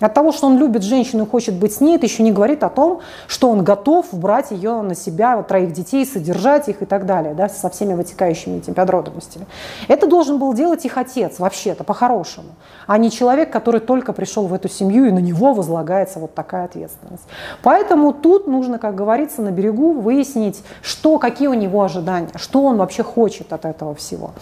От 0.00 0.14
того, 0.14 0.32
что 0.32 0.46
он 0.46 0.58
любит 0.58 0.82
женщину 0.82 1.24
и 1.24 1.28
хочет 1.28 1.54
быть 1.54 1.74
с 1.74 1.80
ней, 1.80 1.96
это 1.96 2.06
еще 2.06 2.22
не 2.22 2.32
говорит 2.32 2.62
о 2.62 2.68
том, 2.68 3.00
что 3.26 3.50
он 3.50 3.64
готов 3.64 4.06
брать 4.12 4.50
ее 4.50 4.82
на 4.82 4.94
себя, 4.94 5.42
троих 5.42 5.72
детей, 5.72 6.04
содержать 6.04 6.68
их 6.68 6.82
и 6.82 6.84
так 6.84 7.06
далее, 7.06 7.34
да, 7.34 7.48
со 7.48 7.70
всеми 7.70 7.94
вытекающими 7.94 8.58
этими 8.58 8.74
подробностями. 8.74 9.46
Это 9.88 10.06
должен 10.06 10.38
был 10.38 10.52
делать 10.52 10.84
их 10.84 10.98
отец, 10.98 11.38
вообще-то, 11.38 11.84
по-хорошему, 11.84 12.48
а 12.86 12.98
не 12.98 13.10
человек, 13.10 13.50
который 13.50 13.80
только 13.80 14.12
пришел 14.12 14.46
в 14.46 14.52
эту 14.52 14.68
семью, 14.68 15.06
и 15.06 15.10
на 15.10 15.18
него 15.18 15.54
возлагается 15.54 16.18
вот 16.18 16.34
такая 16.34 16.66
ответственность. 16.66 17.24
Поэтому 17.62 18.12
тут 18.12 18.46
нужно, 18.46 18.78
как 18.78 18.94
говорится, 18.94 19.40
на 19.42 19.50
берегу 19.50 19.92
выяснить, 19.92 20.62
что, 20.82 21.18
какие 21.18 21.48
у 21.48 21.54
него 21.54 21.82
ожидания, 21.82 22.28
что 22.36 22.62
он 22.62 22.76
вообще 22.76 23.02
хочет 23.02 23.52
от 23.52 23.64
этого 23.64 23.94
всего. 23.94 24.32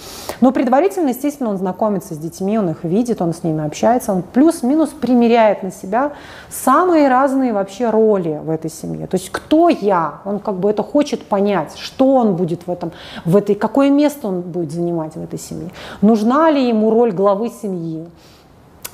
Но 0.40 0.52
предварительно, 0.52 1.10
естественно, 1.10 1.50
он 1.50 1.58
знакомится 1.58 2.14
с 2.14 2.18
детьми, 2.18 2.58
он 2.58 2.70
их 2.70 2.84
видит, 2.84 3.22
он 3.22 3.32
с 3.32 3.42
ними 3.42 3.64
общается, 3.64 4.12
он 4.12 4.22
плюс-минус 4.22 4.90
примеряет 4.90 5.43
примеряет 5.44 5.62
на 5.62 5.70
себя 5.70 6.12
самые 6.48 7.08
разные 7.08 7.52
вообще 7.52 7.90
роли 7.90 8.40
в 8.42 8.50
этой 8.50 8.70
семье. 8.70 9.06
То 9.06 9.16
есть 9.16 9.30
кто 9.30 9.68
я? 9.68 10.20
Он 10.24 10.38
как 10.38 10.54
бы 10.54 10.70
это 10.70 10.82
хочет 10.82 11.22
понять, 11.22 11.76
что 11.76 12.14
он 12.14 12.36
будет 12.36 12.66
в 12.66 12.70
этом, 12.70 12.92
в 13.24 13.36
этой, 13.36 13.54
какое 13.54 13.90
место 13.90 14.28
он 14.28 14.40
будет 14.40 14.72
занимать 14.72 15.16
в 15.16 15.22
этой 15.22 15.38
семье. 15.38 15.70
Нужна 16.02 16.50
ли 16.50 16.68
ему 16.68 16.90
роль 16.90 17.12
главы 17.12 17.50
семьи? 17.50 18.06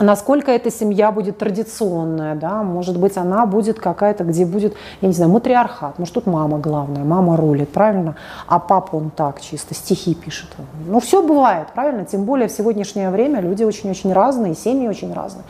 Насколько 0.01 0.51
эта 0.51 0.71
семья 0.71 1.13
будет 1.13 1.39
традиционная, 1.39 2.35
да, 2.35 2.63
может 2.63 2.99
быть, 2.99 3.17
она 3.17 3.47
будет 3.47 3.79
какая-то, 3.79 4.25
где 4.25 4.45
будет, 4.45 4.75
я 5.01 5.09
не 5.09 5.15
знаю, 5.15 5.31
матриархат, 5.31 5.99
может, 5.99 6.15
тут 6.15 6.27
мама 6.27 6.59
главная, 6.59 7.05
мама 7.05 7.37
рулит, 7.37 7.71
правильно, 7.71 8.17
а 8.47 8.59
папа 8.59 8.97
он 8.97 9.11
так 9.11 9.41
чисто 9.41 9.75
стихи 9.75 10.15
пишет. 10.15 10.49
Ну, 10.87 11.01
все 11.01 11.23
бывает, 11.23 11.69
правильно, 11.75 12.05
тем 12.05 12.25
более 12.25 12.49
в 12.49 12.53
сегодняшнее 12.53 13.11
время 13.11 13.41
люди 13.41 13.65
очень-очень 13.65 14.13
разные, 14.13 14.55
семьи 14.55 14.89
очень 14.89 15.13
разные. 15.13 15.45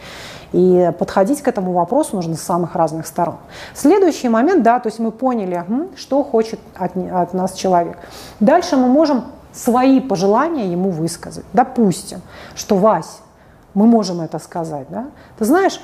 И 0.52 0.90
подходить 0.98 1.42
к 1.42 1.48
этому 1.48 1.72
вопросу 1.72 2.16
нужно 2.16 2.34
с 2.34 2.40
самых 2.40 2.74
разных 2.74 3.06
сторон. 3.06 3.36
Следующий 3.72 4.28
момент, 4.28 4.64
да, 4.64 4.80
то 4.80 4.88
есть 4.88 4.98
мы 4.98 5.12
поняли, 5.12 5.64
что 5.96 6.24
хочет 6.24 6.58
от, 6.76 6.96
от 6.96 7.34
нас 7.34 7.52
человек. 7.54 7.98
Дальше 8.40 8.76
мы 8.76 8.88
можем 8.88 9.24
свои 9.52 10.00
пожелания 10.00 10.70
ему 10.70 10.90
высказать. 10.90 11.44
Допустим, 11.52 12.20
что 12.54 12.76
Вась, 12.76 13.20
мы 13.74 13.86
можем 13.86 14.20
это 14.20 14.38
сказать, 14.38 14.86
да? 14.90 15.06
Ты 15.38 15.44
знаешь, 15.44 15.80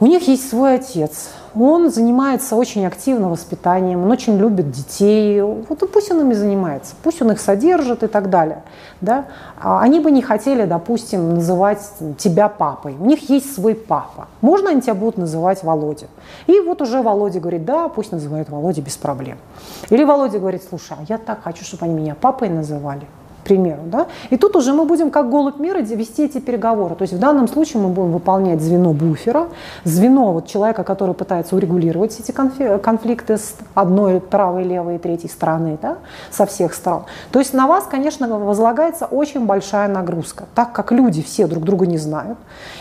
у 0.00 0.06
них 0.06 0.28
есть 0.28 0.48
свой 0.48 0.76
отец. 0.76 1.30
Он 1.56 1.90
занимается 1.90 2.54
очень 2.54 2.86
активно 2.86 3.28
воспитанием, 3.28 4.04
он 4.04 4.10
очень 4.12 4.38
любит 4.38 4.70
детей. 4.70 5.42
Вот 5.42 5.82
и 5.82 5.88
пусть 5.88 6.12
он 6.12 6.20
ими 6.20 6.34
занимается, 6.34 6.94
пусть 7.02 7.20
он 7.20 7.32
их 7.32 7.40
содержит 7.40 8.04
и 8.04 8.06
так 8.06 8.30
далее. 8.30 8.62
Да? 9.00 9.24
А 9.60 9.80
они 9.80 9.98
бы 9.98 10.12
не 10.12 10.22
хотели, 10.22 10.66
допустим, 10.66 11.34
называть 11.34 11.80
тебя 12.16 12.48
папой. 12.48 12.94
У 13.00 13.06
них 13.06 13.28
есть 13.28 13.52
свой 13.52 13.74
папа. 13.74 14.28
Можно 14.40 14.70
они 14.70 14.82
тебя 14.82 14.94
будут 14.94 15.18
называть 15.18 15.64
Володя? 15.64 16.06
И 16.46 16.60
вот 16.60 16.80
уже 16.80 17.02
Володя 17.02 17.40
говорит, 17.40 17.64
да, 17.64 17.88
пусть 17.88 18.12
называют 18.12 18.50
Володя 18.50 18.82
без 18.82 18.96
проблем. 18.96 19.38
Или 19.90 20.04
Володя 20.04 20.38
говорит, 20.38 20.62
слушай, 20.62 20.96
а 20.96 21.04
я 21.08 21.18
так 21.18 21.42
хочу, 21.42 21.64
чтобы 21.64 21.86
они 21.86 21.94
меня 21.94 22.14
папой 22.14 22.50
называли 22.50 23.06
примеру. 23.44 23.82
Да? 23.86 24.06
И 24.30 24.36
тут 24.36 24.56
уже 24.56 24.72
мы 24.72 24.84
будем 24.84 25.10
как 25.10 25.30
голубь 25.30 25.58
мира 25.58 25.78
вести 25.78 26.24
эти 26.24 26.38
переговоры. 26.38 26.94
То 26.94 27.02
есть 27.02 27.14
в 27.14 27.18
данном 27.18 27.48
случае 27.48 27.82
мы 27.82 27.88
будем 27.88 28.12
выполнять 28.12 28.60
звено 28.60 28.92
буфера, 28.92 29.48
звено 29.84 30.32
вот 30.32 30.46
человека, 30.46 30.84
который 30.84 31.14
пытается 31.14 31.56
урегулировать 31.56 32.18
эти 32.20 32.32
конфликты 32.32 33.36
с 33.38 33.56
одной 33.74 34.20
правой, 34.20 34.64
левой 34.64 34.96
и 34.96 34.98
третьей 34.98 35.30
стороны, 35.30 35.78
да? 35.80 35.98
со 36.30 36.46
всех 36.46 36.74
сторон. 36.74 37.04
То 37.30 37.38
есть 37.38 37.54
на 37.54 37.66
вас, 37.66 37.84
конечно, 37.84 38.28
возлагается 38.38 39.06
очень 39.06 39.46
большая 39.46 39.88
нагрузка, 39.88 40.44
так 40.54 40.72
как 40.72 40.92
люди 40.92 41.22
все 41.22 41.46
друг 41.46 41.64
друга 41.64 41.86
не 41.86 41.98
знают. 41.98 42.38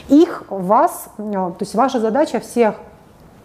Их, 0.10 0.44
вас, 0.50 1.08
то 1.18 1.56
есть 1.60 1.76
ваша 1.76 2.00
задача 2.00 2.40
всех 2.40 2.76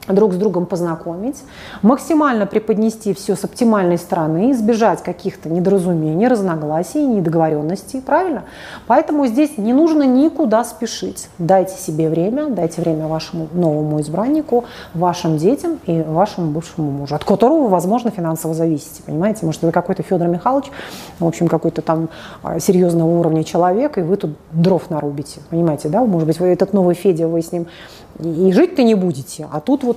друг 0.08 0.32
с 0.32 0.36
другом 0.36 0.66
познакомить, 0.66 1.36
максимально 1.82 2.46
преподнести 2.46 3.14
все 3.14 3.36
с 3.36 3.44
оптимальной 3.44 3.98
стороны, 3.98 4.50
избежать 4.50 5.02
каких-то 5.02 5.48
недоразумений, 5.48 6.26
разногласий, 6.26 7.06
недоговоренностей, 7.06 8.00
правильно? 8.00 8.42
Поэтому 8.88 9.26
здесь 9.26 9.58
не 9.58 9.72
нужно 9.72 10.02
никуда 10.02 10.64
спешить. 10.64 11.28
Дайте 11.38 11.76
себе 11.76 12.08
время, 12.08 12.48
дайте 12.48 12.80
время 12.80 13.06
вашему 13.06 13.48
новому 13.52 14.00
избраннику, 14.00 14.64
вашим 14.92 15.36
детям 15.36 15.78
и 15.86 16.02
вашему 16.02 16.50
бывшему 16.50 16.90
мужу, 16.90 17.14
от 17.14 17.24
которого 17.24 17.62
вы, 17.62 17.68
возможно, 17.68 18.10
финансово 18.10 18.54
зависите, 18.54 19.02
понимаете? 19.04 19.46
Может, 19.46 19.62
это 19.62 19.72
какой-то 19.72 20.02
Федор 20.02 20.26
Михайлович, 20.26 20.66
в 21.20 21.26
общем, 21.26 21.46
какой-то 21.46 21.80
там 21.80 22.08
а, 22.42 22.58
серьезного 22.58 23.08
уровня 23.08 23.44
человек, 23.44 23.98
и 23.98 24.02
вы 24.02 24.16
тут 24.16 24.32
дров 24.50 24.90
нарубите, 24.90 25.40
понимаете, 25.48 25.88
да? 25.88 26.04
Может 26.04 26.26
быть, 26.26 26.40
вы 26.40 26.48
этот 26.48 26.72
новый 26.72 26.96
Федя, 26.96 27.28
вы 27.28 27.40
с 27.40 27.52
ним 27.52 27.68
и 28.18 28.52
жить-то 28.52 28.82
не 28.82 28.94
будете, 28.94 29.48
а 29.50 29.60
тут 29.60 29.84
вот 29.84 29.91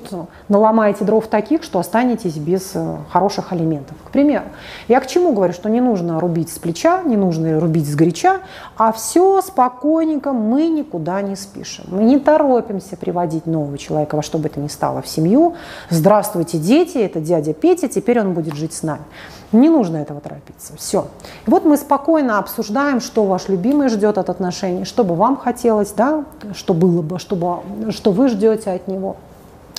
наломаете 0.49 1.05
дров 1.05 1.27
таких, 1.27 1.63
что 1.63 1.79
останетесь 1.79 2.37
без 2.37 2.71
э, 2.73 2.97
хороших 3.11 3.51
алиментов. 3.51 3.97
К 4.05 4.11
примеру, 4.11 4.45
я 4.87 4.99
к 4.99 5.07
чему 5.07 5.33
говорю, 5.33 5.53
что 5.53 5.69
не 5.69 5.81
нужно 5.81 6.19
рубить 6.19 6.49
с 6.49 6.59
плеча, 6.59 7.01
не 7.03 7.17
нужно 7.17 7.59
рубить 7.59 7.89
с 7.89 7.95
горяча, 7.95 8.39
а 8.77 8.91
все 8.91 9.41
спокойненько, 9.41 10.33
мы 10.33 10.67
никуда 10.67 11.21
не 11.21 11.35
спешим. 11.35 11.85
Мы 11.87 12.03
не 12.03 12.19
торопимся 12.19 12.97
приводить 12.97 13.45
нового 13.45 13.77
человека 13.77 14.15
во 14.15 14.21
что 14.21 14.37
бы 14.37 14.47
это 14.47 14.59
ни 14.59 14.67
стало 14.67 15.01
в 15.01 15.07
семью. 15.07 15.55
Здравствуйте, 15.89 16.57
дети, 16.57 16.97
это 16.97 17.19
дядя 17.19 17.53
Петя, 17.53 17.87
теперь 17.87 18.19
он 18.19 18.33
будет 18.33 18.55
жить 18.55 18.73
с 18.73 18.83
нами. 18.83 19.03
Не 19.51 19.69
нужно 19.69 19.97
этого 19.97 20.19
торопиться. 20.19 20.73
Все. 20.77 21.07
И 21.45 21.49
вот 21.49 21.65
мы 21.65 21.77
спокойно 21.77 22.39
обсуждаем, 22.39 22.99
что 22.99 23.23
ваш 23.25 23.47
любимый 23.47 23.89
ждет 23.89 24.17
от 24.17 24.29
отношений, 24.29 24.85
что 24.85 25.03
бы 25.03 25.15
вам 25.15 25.37
хотелось, 25.37 25.91
да, 25.91 26.25
что 26.53 26.73
было 26.73 27.01
бы, 27.01 27.19
чтобы, 27.19 27.59
что 27.91 28.11
вы 28.11 28.27
ждете 28.27 28.71
от 28.71 28.87
него. 28.87 29.15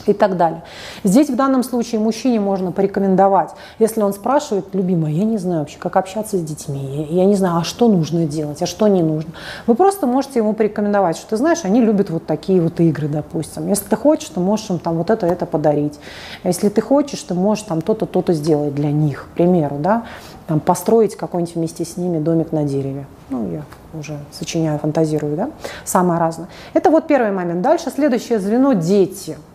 И 0.06 0.12
так 0.12 0.36
далее. 0.36 0.62
Здесь 1.04 1.30
в 1.30 1.36
данном 1.36 1.62
случае 1.62 2.00
мужчине 2.00 2.40
можно 2.40 2.72
порекомендовать, 2.72 3.50
если 3.78 4.02
он 4.02 4.12
спрашивает, 4.12 4.66
любимая, 4.72 5.12
я 5.12 5.24
не 5.24 5.38
знаю 5.38 5.60
вообще, 5.60 5.78
как 5.78 5.96
общаться 5.96 6.36
с 6.36 6.42
детьми, 6.42 7.06
я, 7.10 7.24
не 7.24 7.34
знаю, 7.34 7.58
а 7.58 7.64
что 7.64 7.88
нужно 7.88 8.26
делать, 8.26 8.62
а 8.62 8.66
что 8.66 8.88
не 8.88 9.02
нужно. 9.02 9.32
Вы 9.66 9.74
просто 9.74 10.06
можете 10.06 10.38
ему 10.38 10.52
порекомендовать, 10.52 11.16
что 11.16 11.30
ты 11.30 11.36
знаешь, 11.36 11.60
они 11.64 11.80
любят 11.80 12.10
вот 12.10 12.26
такие 12.26 12.60
вот 12.60 12.80
игры, 12.80 13.08
допустим. 13.08 13.68
Если 13.68 13.86
ты 13.86 13.96
хочешь, 13.96 14.28
ты 14.28 14.40
можешь 14.40 14.70
им 14.70 14.78
там 14.78 14.96
вот 14.96 15.10
это, 15.10 15.26
это 15.26 15.46
подарить. 15.46 15.98
Если 16.44 16.68
ты 16.68 16.80
хочешь, 16.80 17.22
ты 17.22 17.34
можешь 17.34 17.64
там 17.64 17.80
то-то, 17.80 18.06
то-то 18.06 18.32
сделать 18.32 18.74
для 18.74 18.90
них, 18.90 19.28
к 19.32 19.34
примеру, 19.34 19.76
да, 19.78 20.04
там, 20.46 20.60
построить 20.60 21.16
какой-нибудь 21.16 21.56
вместе 21.56 21.84
с 21.84 21.96
ними 21.96 22.18
домик 22.18 22.52
на 22.52 22.64
дереве. 22.64 23.06
Ну, 23.30 23.50
я 23.50 23.62
уже 23.98 24.18
сочиняю, 24.30 24.78
фантазирую, 24.78 25.36
да, 25.36 25.50
самое 25.84 26.20
разное. 26.20 26.48
Это 26.72 26.90
вот 26.90 27.08
первый 27.08 27.32
момент. 27.32 27.62
Дальше 27.62 27.90
следующее 27.90 28.38
звено– 28.38 28.72
дети– 28.74 29.36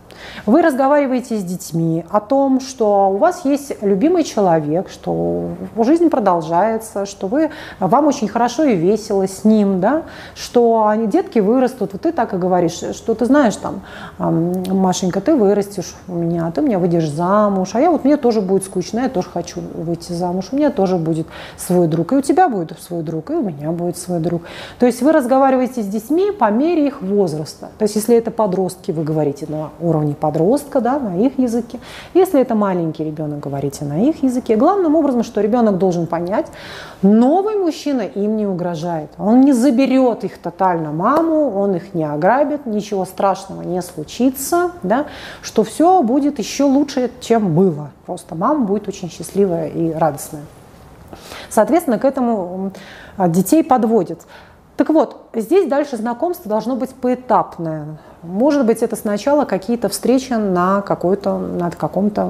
вы 0.46 0.62
разговариваете 0.62 1.38
с 1.38 1.44
детьми 1.44 2.06
о 2.10 2.20
том, 2.20 2.60
что 2.60 3.10
у 3.10 3.18
вас 3.18 3.46
есть 3.46 3.82
любимый 3.82 4.24
человек, 4.24 4.90
что 4.90 5.50
жизнь 5.84 6.10
продолжается, 6.10 7.06
что 7.06 7.28
вы, 7.28 7.52
вам 7.80 8.08
очень 8.08 8.28
хорошо 8.28 8.64
и 8.64 8.76
весело 8.76 9.28
с 9.28 9.44
ним, 9.44 9.80
да, 9.80 10.04
что 10.36 10.88
они, 10.88 11.08
детки 11.08 11.40
вырастут. 11.40 11.94
Вот 11.94 12.02
ты 12.02 12.12
так 12.12 12.34
и 12.34 12.38
говоришь, 12.38 12.82
что 12.94 13.14
ты 13.14 13.26
знаешь 13.26 13.56
там, 13.56 13.82
Машенька, 14.18 15.22
ты 15.22 15.36
вырастешь 15.36 15.96
у 16.08 16.14
меня, 16.14 16.52
ты 16.52 16.62
меня 16.62 16.80
выйдешь 16.80 17.10
замуж, 17.10 17.72
а 17.74 17.80
я 17.80 17.92
вот 17.92 18.04
мне 18.04 18.18
тоже 18.18 18.42
будет 18.42 18.64
скучно, 18.64 19.02
я 19.02 19.10
тоже 19.10 19.30
хочу 19.30 19.62
выйти 19.74 20.14
замуж, 20.14 20.50
у 20.52 20.56
меня 20.56 20.72
тоже 20.72 20.98
будет 20.98 21.28
свой 21.58 21.88
друг, 21.88 22.14
и 22.14 22.16
у 22.16 22.22
тебя 22.22 22.50
будет 22.50 22.80
свой 22.82 23.04
друг, 23.04 23.30
и 23.30 23.34
у 23.34 23.44
меня 23.44 23.72
будет 23.72 23.98
свой 23.98 24.20
друг. 24.20 24.44
То 24.80 24.86
есть 24.86 25.02
вы 25.02 25.12
разговариваете 25.12 25.82
с 25.82 25.86
детьми 25.86 26.32
по 26.32 26.50
мере 26.52 26.88
их 26.88 27.02
возраста. 27.02 27.70
То 27.78 27.84
есть 27.84 27.96
если 27.96 28.16
это 28.16 28.32
подростки, 28.32 28.92
вы 28.92 29.04
говорите 29.04 29.46
на 29.50 29.70
уровне 29.80 30.11
подростка, 30.14 30.82
да, 30.82 31.00
на 31.00 31.18
их 31.18 31.38
языке. 31.40 31.80
Если 32.14 32.40
это 32.40 32.56
маленький 32.56 33.04
ребенок, 33.04 33.40
говорите 33.40 33.86
на 33.86 34.02
их 34.02 34.24
языке. 34.24 34.56
Главным 34.56 34.96
образом, 34.96 35.24
что 35.24 35.42
ребенок 35.42 35.78
должен 35.78 36.08
понять, 36.08 36.48
новый 37.02 37.56
мужчина 37.56 38.02
им 38.02 38.38
не 38.38 38.48
угрожает. 38.48 39.12
Он 39.18 39.42
не 39.42 39.54
заберет 39.54 40.24
их 40.24 40.38
тотально 40.38 40.92
маму, 40.92 41.52
он 41.52 41.76
их 41.76 41.94
не 41.94 42.04
ограбит, 42.04 42.66
ничего 42.66 43.06
страшного 43.06 43.62
не 43.62 43.82
случится, 43.82 44.72
да, 44.84 45.06
что 45.42 45.64
все 45.64 46.02
будет 46.04 46.40
еще 46.40 46.64
лучше, 46.64 47.12
чем 47.20 47.56
было. 47.56 47.92
Просто 48.06 48.36
мама 48.36 48.66
будет 48.66 48.88
очень 48.88 49.10
счастливая 49.10 49.68
и 49.68 49.92
радостная. 49.92 50.44
Соответственно, 51.50 52.00
к 52.00 52.06
этому 52.06 52.72
детей 53.18 53.64
подводят. 53.64 54.22
Так 54.78 54.90
вот, 54.90 55.30
здесь 55.36 55.68
дальше 55.68 55.98
знакомство 55.98 56.50
должно 56.50 56.76
быть 56.76 56.92
поэтапное. 56.94 58.00
Может 58.24 58.68
быть, 58.68 58.84
это 58.84 58.96
сначала 58.96 59.46
какие-то 59.46 59.90
встречи 59.90 60.34
на, 60.34 60.82
какой-то, 60.82 61.40
на 61.40 61.72
каком-то 61.72 62.30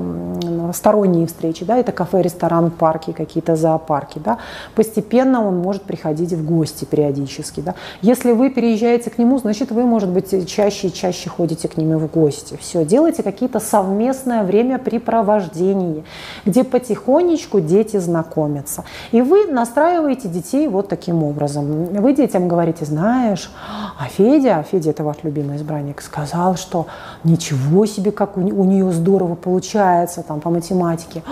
сторонние 0.74 1.28
встречи, 1.28 1.66
да, 1.66 1.78
это 1.78 1.92
кафе, 1.92 2.22
ресторан, 2.22 2.72
парки, 2.72 3.12
какие-то 3.12 3.58
зоопарки, 3.58 4.20
да. 4.20 4.38
Постепенно 4.74 5.46
он 5.46 5.58
может 5.58 5.84
приходить 5.84 6.32
в 6.32 6.46
гости 6.46 6.86
периодически, 6.86 7.60
да. 7.60 7.76
Если 8.02 8.32
вы 8.32 8.50
переезжаете 8.50 9.10
к 9.10 9.18
нему, 9.18 9.38
значит, 9.38 9.72
вы, 9.72 9.84
может 9.84 10.10
быть, 10.10 10.48
чаще 10.48 10.88
и 10.88 10.94
чаще 10.94 11.30
ходите 11.30 11.68
к 11.68 11.76
нему 11.76 11.98
в 12.00 12.10
гости. 12.10 12.58
Все, 12.62 12.86
делайте 12.86 13.22
какие-то 13.22 13.60
совместное 13.60 14.44
времяпрепровождение, 14.44 16.06
где 16.46 16.64
потихонечку 16.64 17.60
дети 17.60 17.98
знакомятся. 17.98 18.86
И 19.12 19.22
вы 19.22 19.48
настраиваете 19.48 20.30
детей 20.30 20.70
вот 20.70 20.88
таким 20.88 21.24
образом. 21.24 21.86
Вы 21.86 22.14
детям 22.14 22.48
говорите, 22.48 22.86
знаешь, 22.86 23.52
а 24.00 24.06
Федя, 24.06 24.60
а 24.60 24.64
Федя 24.64 24.92
это 24.92 25.04
ваш 25.04 25.18
любимый 25.24 25.58
избранник, 25.58 25.81
наставник 25.82 26.02
сказал, 26.02 26.56
что 26.56 26.88
ничего 27.24 27.86
себе, 27.86 28.12
как 28.12 28.38
у, 28.38 28.42
у 28.42 28.64
нее 28.66 28.92
здорово 28.92 29.36
получается 29.36 30.24
там 30.24 30.40
по 30.40 30.50
математике. 30.50 31.24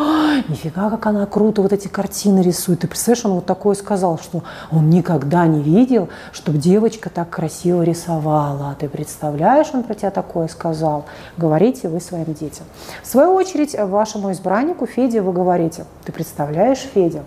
Нифига, 0.48 0.90
как 0.90 1.06
она 1.06 1.26
круто 1.26 1.62
вот 1.62 1.74
эти 1.74 1.88
картины 1.88 2.42
рисует. 2.42 2.82
Ты 2.82 2.88
представляешь, 2.88 3.26
он 3.26 3.32
вот 3.34 3.46
такое 3.46 3.76
сказал, 3.76 4.18
что 4.18 4.44
он 4.72 4.90
никогда 4.90 5.46
не 5.48 5.62
видел, 5.62 6.10
чтобы 6.32 6.58
девочка 6.58 7.10
так 7.10 7.30
красиво 7.30 7.84
рисовала. 7.84 8.72
А 8.72 8.76
ты 8.76 8.90
представляешь, 8.90 9.68
он 9.74 9.84
про 9.84 9.94
тебя 9.94 10.12
такое 10.12 10.48
сказал. 10.48 11.06
Говорите 11.38 11.90
вы 11.90 12.00
своим 12.00 12.34
детям. 12.34 12.66
В 13.04 13.08
свою 13.08 13.34
очередь, 13.34 13.76
вашему 13.78 14.32
избраннику 14.32 14.86
Феде 14.86 15.22
вы 15.22 15.34
говорите, 15.34 15.86
ты 16.06 16.12
представляешь, 16.12 16.80
Федя, 16.80 17.24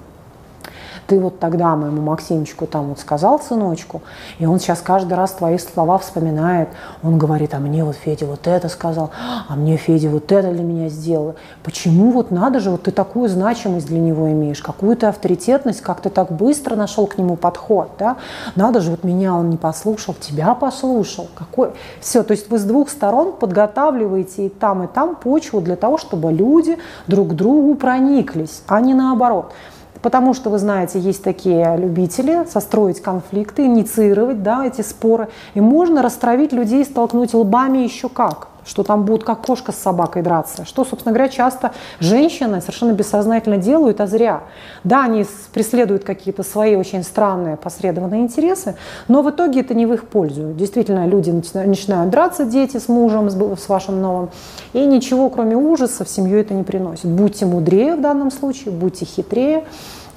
ты 1.06 1.18
вот 1.18 1.38
тогда 1.38 1.76
моему 1.76 2.02
Максимчику 2.02 2.66
там 2.66 2.88
вот 2.88 2.98
сказал 2.98 3.40
сыночку, 3.40 4.02
и 4.38 4.46
он 4.46 4.58
сейчас 4.58 4.80
каждый 4.80 5.14
раз 5.14 5.32
твои 5.32 5.58
слова 5.58 5.98
вспоминает. 5.98 6.68
Он 7.02 7.18
говорит, 7.18 7.54
а 7.54 7.58
мне 7.58 7.84
вот 7.84 7.96
Федя 7.96 8.26
вот 8.26 8.46
это 8.46 8.68
сказал, 8.68 9.10
а 9.48 9.54
мне 9.56 9.76
Федя 9.76 10.08
вот 10.08 10.30
это 10.32 10.50
для 10.50 10.62
меня 10.62 10.88
сделал. 10.88 11.34
Почему 11.62 12.10
вот 12.10 12.30
надо 12.30 12.60
же, 12.60 12.70
вот 12.70 12.84
ты 12.84 12.90
такую 12.90 13.28
значимость 13.28 13.86
для 13.86 14.00
него 14.00 14.30
имеешь, 14.30 14.62
какую-то 14.62 15.08
авторитетность, 15.08 15.80
как 15.80 16.00
ты 16.00 16.10
так 16.10 16.32
быстро 16.32 16.76
нашел 16.76 17.06
к 17.06 17.18
нему 17.18 17.36
подход, 17.36 17.90
да? 17.98 18.16
Надо 18.56 18.80
же, 18.80 18.90
вот 18.90 19.04
меня 19.04 19.34
он 19.34 19.50
не 19.50 19.56
послушал, 19.56 20.14
тебя 20.14 20.54
послушал. 20.54 21.28
Какой... 21.34 21.72
Все, 22.00 22.22
то 22.22 22.32
есть 22.32 22.50
вы 22.50 22.58
с 22.58 22.64
двух 22.64 22.90
сторон 22.90 23.32
подготавливаете 23.32 24.46
и 24.46 24.48
там, 24.48 24.84
и 24.84 24.86
там 24.86 25.16
почву 25.16 25.60
для 25.60 25.76
того, 25.76 25.98
чтобы 25.98 26.32
люди 26.32 26.78
друг 27.06 27.30
к 27.30 27.32
другу 27.32 27.74
прониклись, 27.74 28.62
а 28.66 28.80
не 28.80 28.94
наоборот 28.94 29.52
потому 30.02 30.34
что, 30.34 30.50
вы 30.50 30.58
знаете, 30.58 30.98
есть 30.98 31.22
такие 31.22 31.76
любители 31.76 32.44
состроить 32.50 33.00
конфликты, 33.00 33.64
инициировать 33.66 34.42
да, 34.42 34.66
эти 34.66 34.82
споры, 34.82 35.28
и 35.54 35.60
можно 35.60 36.02
растравить 36.02 36.52
людей, 36.52 36.84
столкнуть 36.84 37.32
лбами 37.34 37.78
еще 37.78 38.08
как 38.08 38.48
что 38.64 38.82
там 38.82 39.04
будут 39.04 39.24
как 39.24 39.44
кошка 39.44 39.72
с 39.72 39.76
собакой 39.76 40.22
драться, 40.22 40.64
что, 40.64 40.84
собственно 40.84 41.14
говоря, 41.14 41.28
часто 41.28 41.72
женщины 42.00 42.60
совершенно 42.60 42.92
бессознательно 42.92 43.56
делают, 43.56 44.00
а 44.00 44.06
зря. 44.06 44.42
Да, 44.84 45.04
они 45.04 45.26
преследуют 45.52 46.04
какие-то 46.04 46.42
свои 46.42 46.76
очень 46.76 47.02
странные 47.02 47.56
посредованные 47.56 48.22
интересы, 48.22 48.76
но 49.08 49.22
в 49.22 49.30
итоге 49.30 49.60
это 49.60 49.74
не 49.74 49.86
в 49.86 49.92
их 49.92 50.06
пользу. 50.08 50.52
Действительно, 50.52 51.06
люди 51.06 51.30
начинают 51.30 52.10
драться, 52.10 52.44
дети 52.44 52.76
с 52.76 52.88
мужем, 52.88 53.30
с 53.30 53.68
вашим 53.68 54.00
новым, 54.00 54.30
и 54.72 54.84
ничего, 54.84 55.28
кроме 55.30 55.56
ужаса, 55.56 56.04
в 56.04 56.08
семью 56.08 56.38
это 56.38 56.54
не 56.54 56.62
приносит. 56.62 57.06
Будьте 57.06 57.46
мудрее 57.46 57.96
в 57.96 58.00
данном 58.00 58.30
случае, 58.30 58.72
будьте 58.72 59.04
хитрее, 59.04 59.64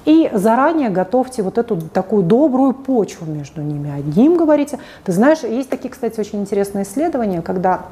и 0.05 0.29
заранее 0.33 0.89
готовьте 0.89 1.41
вот 1.41 1.57
эту 1.57 1.77
такую 1.81 2.23
добрую 2.23 2.73
почву 2.73 3.25
между 3.25 3.61
ними. 3.61 3.91
Одним 3.97 4.37
говорите. 4.37 4.79
Ты 5.03 5.11
знаешь, 5.11 5.39
есть 5.39 5.69
такие, 5.69 5.89
кстати, 5.89 6.19
очень 6.19 6.41
интересные 6.41 6.83
исследования, 6.83 7.41
когда 7.41 7.87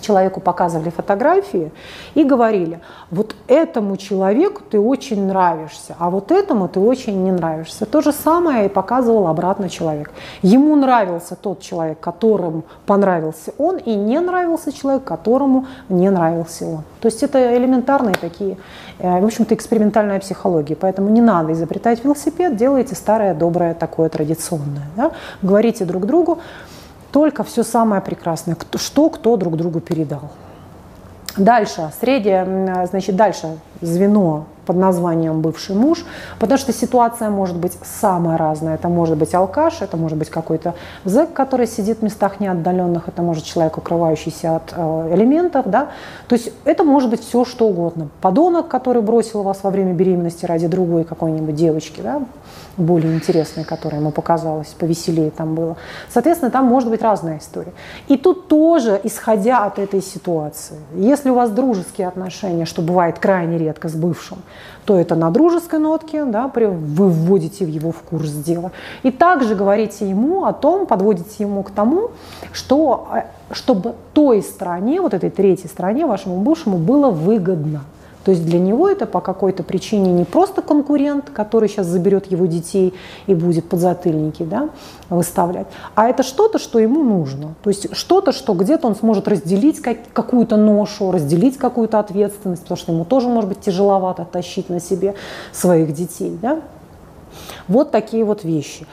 человеку 0.00 0.40
показывали 0.40 0.90
фотографии 0.90 1.72
и 2.14 2.24
говорили, 2.24 2.80
вот 3.10 3.34
этому 3.46 3.96
человеку 3.96 4.62
ты 4.70 4.78
очень 4.78 5.26
нравишься, 5.26 5.96
а 5.98 6.10
вот 6.10 6.30
этому 6.32 6.68
ты 6.68 6.80
очень 6.80 7.24
не 7.24 7.32
нравишься. 7.32 7.86
То 7.86 8.00
же 8.00 8.12
самое 8.12 8.66
и 8.66 8.68
показывал 8.68 9.26
обратно 9.26 9.68
человек. 9.68 10.10
Ему 10.42 10.76
нравился 10.76 11.36
тот 11.36 11.60
человек, 11.60 12.00
которому 12.00 12.64
понравился 12.86 13.52
он, 13.58 13.76
и 13.76 13.94
не 13.94 14.20
нравился 14.20 14.72
человек, 14.72 15.04
которому 15.04 15.66
не 15.88 16.10
нравился 16.10 16.66
он. 16.66 16.82
То 17.00 17.06
есть 17.06 17.22
это 17.22 17.56
элементарные 17.56 18.14
такие, 18.14 18.56
э, 18.98 19.20
в 19.20 19.24
общем-то, 19.24 19.54
экспериментальная 19.54 20.20
психология. 20.20 20.76
Поэтому 20.76 21.08
не 21.08 21.20
надо 21.20 21.52
изобретать 21.52 22.04
велосипед, 22.04 22.56
делайте 22.56 22.94
старое, 22.94 23.34
доброе, 23.34 23.74
такое 23.74 24.08
традиционное. 24.08 24.88
Да? 24.96 25.12
Говорите 25.42 25.84
друг 25.84 26.06
другу, 26.06 26.38
только 27.12 27.44
все 27.44 27.62
самое 27.62 28.00
прекрасное, 28.00 28.56
что 28.76 29.10
кто 29.10 29.36
друг 29.36 29.56
другу 29.56 29.80
передал. 29.80 30.30
Дальше, 31.36 31.90
среднее, 32.00 32.86
значит, 32.90 33.14
дальше 33.14 33.58
звено 33.80 34.46
под 34.66 34.76
названием 34.76 35.40
«бывший 35.40 35.74
муж», 35.76 36.04
потому 36.38 36.58
что 36.58 36.72
ситуация 36.72 37.30
может 37.30 37.56
быть 37.56 37.78
самая 37.82 38.36
разная. 38.36 38.74
Это 38.74 38.88
может 38.88 39.16
быть 39.16 39.34
алкаш, 39.34 39.80
это 39.80 39.96
может 39.96 40.18
быть 40.18 40.28
какой-то 40.28 40.74
зэк, 41.04 41.32
который 41.32 41.66
сидит 41.66 42.00
в 42.00 42.02
местах 42.02 42.40
неотдаленных, 42.40 43.08
это 43.08 43.22
может 43.22 43.44
человек, 43.44 43.78
укрывающийся 43.78 44.56
от 44.56 44.74
э, 44.76 45.14
элементов, 45.14 45.70
да. 45.70 45.88
То 46.26 46.34
есть 46.34 46.52
это 46.64 46.84
может 46.84 47.08
быть 47.08 47.22
все, 47.22 47.44
что 47.44 47.68
угодно. 47.68 48.08
Подонок, 48.20 48.68
который 48.68 49.00
бросил 49.00 49.42
вас 49.42 49.60
во 49.62 49.70
время 49.70 49.94
беременности 49.94 50.44
ради 50.44 50.66
другой 50.66 51.04
какой-нибудь 51.04 51.54
девочки, 51.54 52.00
да, 52.02 52.20
более 52.78 53.14
интересной, 53.14 53.64
которая 53.64 54.00
ему 54.00 54.10
показалась, 54.10 54.68
повеселее 54.68 55.30
там 55.30 55.54
было. 55.54 55.76
Соответственно, 56.08 56.50
там 56.50 56.64
может 56.64 56.88
быть 56.88 57.02
разная 57.02 57.38
история. 57.38 57.72
И 58.08 58.16
тут 58.16 58.48
тоже, 58.48 59.00
исходя 59.04 59.64
от 59.66 59.78
этой 59.78 60.00
ситуации, 60.00 60.76
если 60.94 61.30
у 61.30 61.34
вас 61.34 61.50
дружеские 61.50 62.08
отношения, 62.08 62.64
что 62.64 62.82
бывает 62.82 63.18
крайне 63.18 63.58
редко 63.58 63.88
с 63.88 63.94
бывшим, 63.94 64.38
то 64.84 64.98
это 64.98 65.14
на 65.16 65.30
дружеской 65.30 65.78
нотке, 65.78 66.24
да, 66.24 66.50
вы 66.54 67.08
вводите 67.08 67.64
его 67.64 67.92
в 67.92 67.98
курс 67.98 68.30
дела. 68.30 68.72
И 69.02 69.10
также 69.10 69.54
говорите 69.54 70.08
ему 70.08 70.44
о 70.44 70.52
том, 70.52 70.86
подводите 70.86 71.44
ему 71.44 71.62
к 71.62 71.70
тому, 71.70 72.12
что 72.52 73.08
э, 73.12 73.22
чтобы 73.52 73.94
той 74.14 74.42
стране, 74.42 75.00
вот 75.00 75.14
этой 75.14 75.30
третьей 75.30 75.68
стране, 75.68 76.06
вашему 76.06 76.38
бывшему, 76.38 76.78
было 76.78 77.10
выгодно. 77.10 77.82
То 78.28 78.32
есть 78.32 78.44
для 78.44 78.58
него 78.58 78.90
это 78.90 79.06
по 79.06 79.22
какой-то 79.22 79.62
причине 79.62 80.12
не 80.12 80.24
просто 80.24 80.60
конкурент, 80.60 81.30
который 81.30 81.66
сейчас 81.66 81.86
заберет 81.86 82.30
его 82.30 82.44
детей 82.44 82.92
и 83.26 83.32
будет 83.32 83.70
подзатыльники 83.70 84.42
да, 84.42 84.68
выставлять, 85.08 85.66
а 85.94 86.10
это 86.10 86.22
что-то, 86.22 86.58
что 86.58 86.78
ему 86.78 87.02
нужно. 87.02 87.54
То 87.62 87.70
есть 87.70 87.96
что-то, 87.96 88.32
что 88.32 88.52
где-то 88.52 88.86
он 88.86 88.96
сможет 88.96 89.28
разделить 89.28 89.80
как, 89.80 89.96
какую-то 90.12 90.58
ношу, 90.58 91.10
разделить 91.10 91.56
какую-то 91.56 92.00
ответственность, 92.00 92.64
потому 92.64 92.76
что 92.76 92.92
ему 92.92 93.06
тоже 93.06 93.28
может 93.28 93.48
быть 93.48 93.60
тяжеловато 93.60 94.26
тащить 94.30 94.68
на 94.68 94.78
себе 94.78 95.14
своих 95.50 95.94
детей. 95.94 96.38
Да? 96.42 96.60
Вот 97.66 97.92
такие 97.92 98.24
вот 98.24 98.44
вещи. 98.44 98.86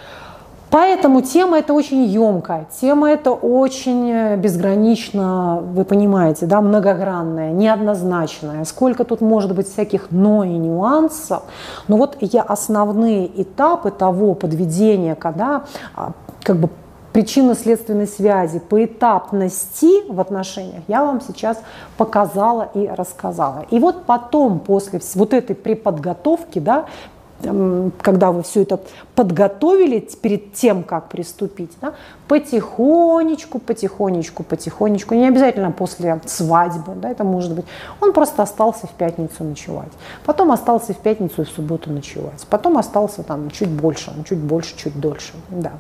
Поэтому 0.70 1.22
тема 1.22 1.60
это 1.60 1.74
очень 1.74 2.04
емкая, 2.04 2.68
тема 2.82 3.10
это 3.10 3.32
очень 3.32 4.10
э, 4.12 4.38
безгранично, 4.38 5.62
вы 5.62 5.86
понимаете, 5.86 6.46
да, 6.48 6.62
многогранная, 6.62 7.52
неоднозначная. 7.52 8.66
Сколько 8.66 9.06
тут 9.06 9.22
может 9.22 9.56
быть 9.56 9.72
всяких 9.72 10.08
но 10.12 10.44
и 10.44 10.50
нюансов. 10.50 11.44
Но 11.88 11.98
вот 11.98 12.18
я 12.20 12.42
основные 12.42 13.42
этапы 13.42 13.92
того 13.92 14.34
подведения, 14.34 15.16
когда 15.16 15.64
а, 15.96 16.12
как 16.44 16.58
бы 16.58 16.70
причинно-следственной 17.16 18.08
связи, 18.08 18.60
поэтапности 18.60 20.12
в 20.12 20.20
отношениях 20.20 20.84
я 20.90 21.06
вам 21.06 21.22
сейчас 21.22 21.58
показала 21.96 22.70
и 22.74 22.88
рассказала. 22.88 23.66
И 23.70 23.80
вот 23.80 24.04
потом, 24.04 24.60
после 24.60 25.00
вот 25.14 25.34
этой 25.34 25.56
преподготовки, 25.56 26.60
да, 26.60 26.88
когда 28.02 28.32
вы 28.32 28.44
все 28.44 28.62
это 28.62 28.80
подготовили 29.14 30.08
перед 30.22 30.54
тем, 30.54 30.84
как 30.84 31.10
приступить, 31.10 31.72
да, 31.82 31.94
потихонечку, 32.28 33.60
потихонечку, 33.60 34.44
потихонечку, 34.44 35.16
не 35.16 35.28
обязательно 35.28 35.72
после 35.72 36.22
свадьбы, 36.26 36.94
да, 36.96 37.10
это 37.10 37.24
может 37.24 37.54
быть, 37.54 37.66
он 38.02 38.14
просто 38.14 38.44
остался 38.44 38.88
в 38.88 38.92
пятницу 38.92 39.44
ночевать, 39.44 39.92
потом 40.26 40.52
остался 40.52 40.94
в 40.94 40.98
пятницу 40.98 41.42
и 41.42 41.46
в 41.46 41.50
субботу 41.50 41.92
ночевать, 41.92 42.46
потом 42.50 42.78
остался 42.78 43.24
там 43.24 43.52
чуть 43.52 43.70
больше, 43.70 44.12
чуть 44.28 44.40
больше, 44.40 44.76
чуть 44.78 45.00
дольше, 45.00 45.34
да. 45.50 45.74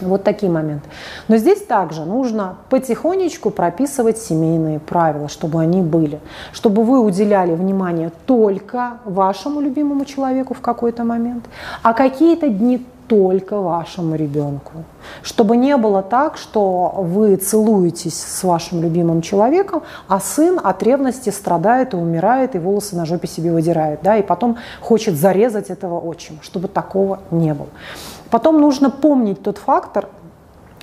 Вот 0.00 0.24
такие 0.24 0.50
моменты. 0.50 0.88
Но 1.28 1.36
здесь 1.36 1.62
также 1.62 2.04
нужно 2.04 2.56
потихонечку 2.68 3.50
прописывать 3.50 4.18
семейные 4.18 4.78
правила, 4.80 5.28
чтобы 5.28 5.60
они 5.60 5.82
были. 5.82 6.20
Чтобы 6.52 6.84
вы 6.84 7.00
уделяли 7.00 7.54
внимание 7.54 8.10
только 8.26 8.98
вашему 9.04 9.60
любимому 9.60 10.04
человеку 10.04 10.54
в 10.54 10.60
какой-то 10.60 11.04
момент, 11.04 11.44
а 11.82 11.92
какие-то 11.92 12.48
дни 12.48 12.84
только 13.10 13.60
вашему 13.60 14.14
ребенку. 14.14 14.84
Чтобы 15.22 15.56
не 15.56 15.76
было 15.76 16.00
так, 16.00 16.36
что 16.36 16.94
вы 16.96 17.34
целуетесь 17.34 18.14
с 18.14 18.44
вашим 18.44 18.82
любимым 18.82 19.20
человеком, 19.20 19.82
а 20.06 20.20
сын 20.20 20.60
от 20.62 20.80
ревности 20.84 21.30
страдает 21.30 21.92
и 21.92 21.96
умирает, 21.96 22.54
и 22.54 22.60
волосы 22.60 22.94
на 22.94 23.06
жопе 23.06 23.26
себе 23.26 23.50
выдирает, 23.50 23.98
да, 24.04 24.16
и 24.16 24.22
потом 24.22 24.58
хочет 24.80 25.16
зарезать 25.16 25.70
этого 25.70 25.98
отчима, 25.98 26.38
чтобы 26.42 26.68
такого 26.68 27.18
не 27.32 27.52
было. 27.52 27.66
Потом 28.30 28.60
нужно 28.60 28.90
помнить 28.90 29.42
тот 29.42 29.58
фактор, 29.58 30.06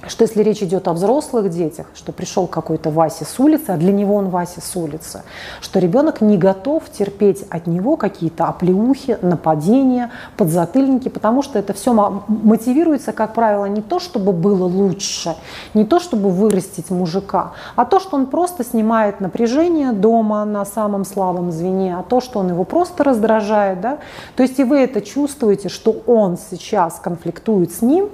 что 0.07 0.23
если 0.23 0.41
речь 0.43 0.61
идет 0.61 0.87
о 0.87 0.93
взрослых 0.93 1.49
детях, 1.49 1.87
что 1.95 2.11
пришел 2.11 2.47
какой-то 2.47 2.89
Вася 2.89 3.25
с 3.25 3.39
улицы, 3.39 3.71
а 3.71 3.77
для 3.77 3.91
него 3.91 4.15
он 4.15 4.29
Вася 4.29 4.61
с 4.61 4.75
улицы, 4.75 5.23
что 5.61 5.79
ребенок 5.79 6.21
не 6.21 6.37
готов 6.37 6.83
терпеть 6.89 7.45
от 7.49 7.67
него 7.67 7.97
какие-то 7.97 8.45
оплеухи, 8.45 9.17
нападения, 9.21 10.11
подзатыльники, 10.37 11.09
потому 11.09 11.41
что 11.41 11.59
это 11.59 11.73
все 11.73 11.93
мотивируется, 12.27 13.11
как 13.11 13.33
правило, 13.33 13.65
не 13.65 13.81
то, 13.81 13.99
чтобы 13.99 14.33
было 14.33 14.65
лучше, 14.65 15.35
не 15.73 15.85
то, 15.85 15.99
чтобы 15.99 16.29
вырастить 16.29 16.89
мужика, 16.89 17.53
а 17.75 17.85
то, 17.85 17.99
что 17.99 18.17
он 18.17 18.27
просто 18.27 18.63
снимает 18.63 19.19
напряжение 19.21 19.91
дома 19.91 20.45
на 20.45 20.65
самом 20.65 21.05
слабом 21.05 21.51
звене, 21.51 21.97
а 21.97 22.03
то, 22.03 22.21
что 22.21 22.39
он 22.39 22.49
его 22.49 22.63
просто 22.63 23.03
раздражает. 23.03 23.81
Да? 23.81 23.99
То 24.35 24.43
есть 24.43 24.59
и 24.59 24.63
вы 24.63 24.79
это 24.79 25.01
чувствуете, 25.01 25.69
что 25.69 25.95
он 26.05 26.37
сейчас 26.37 26.99
конфликтует 26.99 27.73
с 27.73 27.81
ним, 27.81 28.09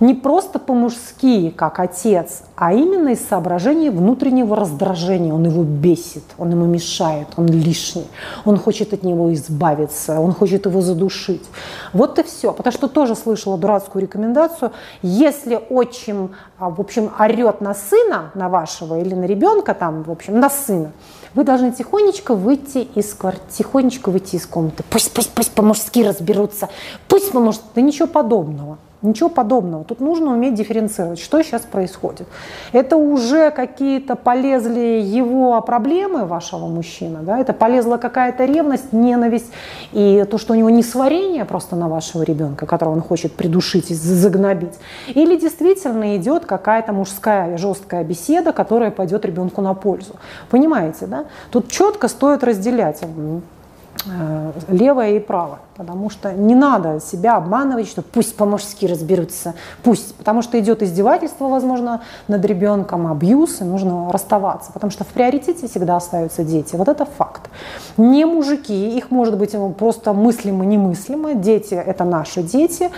не 0.00 0.14
просто 0.14 0.58
по-мужски, 0.58 1.33
как 1.56 1.80
отец, 1.80 2.42
а 2.56 2.72
именно 2.72 3.10
из 3.10 3.26
соображений 3.26 3.90
внутреннего 3.90 4.56
раздражения. 4.56 5.32
Он 5.32 5.44
его 5.44 5.62
бесит, 5.62 6.24
он 6.38 6.50
ему 6.50 6.66
мешает, 6.66 7.28
он 7.36 7.46
лишний, 7.46 8.06
он 8.44 8.58
хочет 8.58 8.92
от 8.92 9.02
него 9.02 9.32
избавиться, 9.32 10.20
он 10.20 10.32
хочет 10.32 10.66
его 10.66 10.80
задушить. 10.80 11.44
Вот 11.92 12.18
и 12.18 12.22
все. 12.22 12.52
Потому 12.52 12.72
что 12.72 12.88
тоже 12.88 13.14
слышала 13.14 13.58
дурацкую 13.58 14.02
рекомендацию, 14.02 14.72
если 15.02 15.60
отчим, 15.70 16.32
а, 16.58 16.70
в 16.70 16.80
общем, 16.80 17.10
орет 17.18 17.60
на 17.60 17.74
сына, 17.74 18.30
на 18.34 18.48
вашего 18.48 19.00
или 19.00 19.14
на 19.14 19.24
ребенка, 19.24 19.74
там, 19.74 20.02
в 20.02 20.10
общем, 20.10 20.38
на 20.40 20.50
сына, 20.50 20.92
вы 21.34 21.44
должны 21.44 21.72
тихонечко 21.72 22.34
выйти 22.34 22.78
из 22.94 23.12
квартиры, 23.14 23.44
тихонечко 23.50 24.10
выйти 24.10 24.36
из 24.36 24.46
комнаты. 24.46 24.84
Пусть, 24.88 25.12
пусть, 25.12 25.30
пусть 25.32 25.52
по-мужски 25.52 26.04
разберутся, 26.04 26.68
пусть 27.08 27.32
поможет. 27.32 27.62
Да 27.74 27.80
ничего 27.80 28.06
подобного. 28.06 28.78
Ничего 29.04 29.28
подобного. 29.28 29.84
Тут 29.84 30.00
нужно 30.00 30.32
уметь 30.32 30.54
дифференцировать, 30.54 31.18
что 31.18 31.42
сейчас 31.42 31.60
происходит. 31.60 32.26
Это 32.72 32.96
уже 32.96 33.50
какие-то 33.50 34.16
полезли 34.16 34.98
его 34.98 35.60
проблемы 35.60 36.24
вашего 36.24 36.68
мужчины, 36.68 37.18
да? 37.20 37.38
это 37.38 37.52
полезла 37.52 37.98
какая-то 37.98 38.46
ревность, 38.46 38.94
ненависть 38.94 39.52
и 39.92 40.24
то, 40.30 40.38
что 40.38 40.54
у 40.54 40.56
него 40.56 40.70
не 40.70 40.82
сварение 40.82 41.44
просто 41.44 41.76
на 41.76 41.90
вашего 41.90 42.22
ребенка, 42.22 42.64
которого 42.64 42.94
он 42.94 43.02
хочет 43.02 43.34
придушить 43.34 43.90
и 43.90 43.94
загнобить. 43.94 44.78
Или 45.08 45.36
действительно 45.36 46.16
идет 46.16 46.46
какая-то 46.46 46.94
мужская 46.94 47.58
жесткая 47.58 48.04
беседа, 48.04 48.54
которая 48.54 48.90
пойдет 48.90 49.26
ребенку 49.26 49.60
на 49.60 49.74
пользу. 49.74 50.14
Понимаете, 50.48 51.04
да? 51.04 51.26
Тут 51.50 51.68
четко 51.68 52.08
стоит 52.08 52.42
разделять 52.42 53.02
э, 53.02 54.52
левое 54.68 55.16
и 55.16 55.18
правое. 55.20 55.58
Потому 55.76 56.08
что 56.08 56.32
не 56.32 56.54
надо 56.54 57.00
себя 57.00 57.36
обманывать, 57.36 57.88
что 57.88 58.02
пусть 58.02 58.36
по-мужски 58.36 58.86
разберутся, 58.86 59.54
пусть. 59.82 60.14
Потому 60.14 60.40
что 60.40 60.58
идет 60.60 60.82
издевательство, 60.84 61.48
возможно, 61.48 62.02
над 62.28 62.44
ребенком, 62.44 63.08
абьюз, 63.08 63.60
и 63.60 63.64
нужно 63.64 64.12
расставаться. 64.12 64.72
Потому 64.72 64.92
что 64.92 65.02
в 65.02 65.08
приоритете 65.08 65.66
всегда 65.66 65.96
остаются 65.96 66.44
дети. 66.44 66.76
Вот 66.76 66.86
это 66.86 67.04
факт. 67.04 67.50
Не 67.96 68.24
мужики, 68.24 68.96
их 68.96 69.10
может 69.10 69.36
быть 69.36 69.56
просто 69.76 70.12
мыслимо, 70.12 70.64
немыслимо. 70.64 71.34
Дети– 71.34 71.74
это 71.86 72.04
наши 72.04 72.44
дети. 72.44 72.90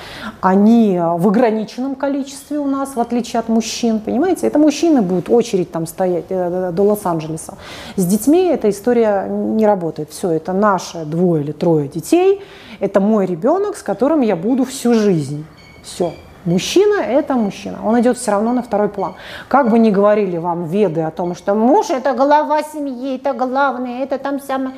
Они 0.42 0.98
в 1.00 1.28
ограниченном 1.28 1.94
количестве 1.94 2.58
у 2.58 2.66
нас, 2.66 2.94
в 2.94 3.00
отличие 3.00 3.40
от 3.40 3.48
мужчин. 3.48 4.00
Понимаете? 4.00 4.46
Это 4.46 4.58
мужчины 4.58 5.00
будут 5.00 5.30
очередь 5.30 5.72
там 5.72 5.86
стоять 5.86 6.26
э, 6.28 6.72
до 6.72 6.82
Лос-Анджелеса. 6.82 7.54
С 7.96 8.04
детьми 8.04 8.44
эта 8.44 8.68
история 8.68 9.26
не 9.28 9.66
работает. 9.66 10.10
Все, 10.10 10.30
это 10.30 10.52
наши 10.52 11.06
двое 11.06 11.42
или 11.42 11.52
трое 11.52 11.88
детей– 11.88 12.42
это 12.80 13.00
мой 13.00 13.26
ребенок, 13.26 13.76
с 13.76 13.82
которым 13.82 14.20
я 14.20 14.36
буду 14.36 14.64
всю 14.64 14.94
жизнь. 14.94 15.44
Все. 15.82 16.12
Мужчина– 16.44 17.00
это 17.00 17.34
мужчина. 17.34 17.78
Он 17.84 18.00
идет 18.00 18.18
все 18.18 18.30
равно 18.30 18.52
на 18.52 18.62
второй 18.62 18.88
план. 18.88 19.14
Как 19.48 19.68
бы 19.68 19.80
ни 19.80 19.90
говорили 19.90 20.36
вам 20.36 20.64
веды 20.64 21.00
о 21.00 21.10
том, 21.10 21.34
что 21.34 21.54
муж– 21.54 21.86
это 21.90 22.14
голова 22.14 22.62
семьи, 22.62 23.16
это 23.16 23.32
главное, 23.32 24.04
это 24.04 24.18
там 24.18 24.40
самое. 24.40 24.76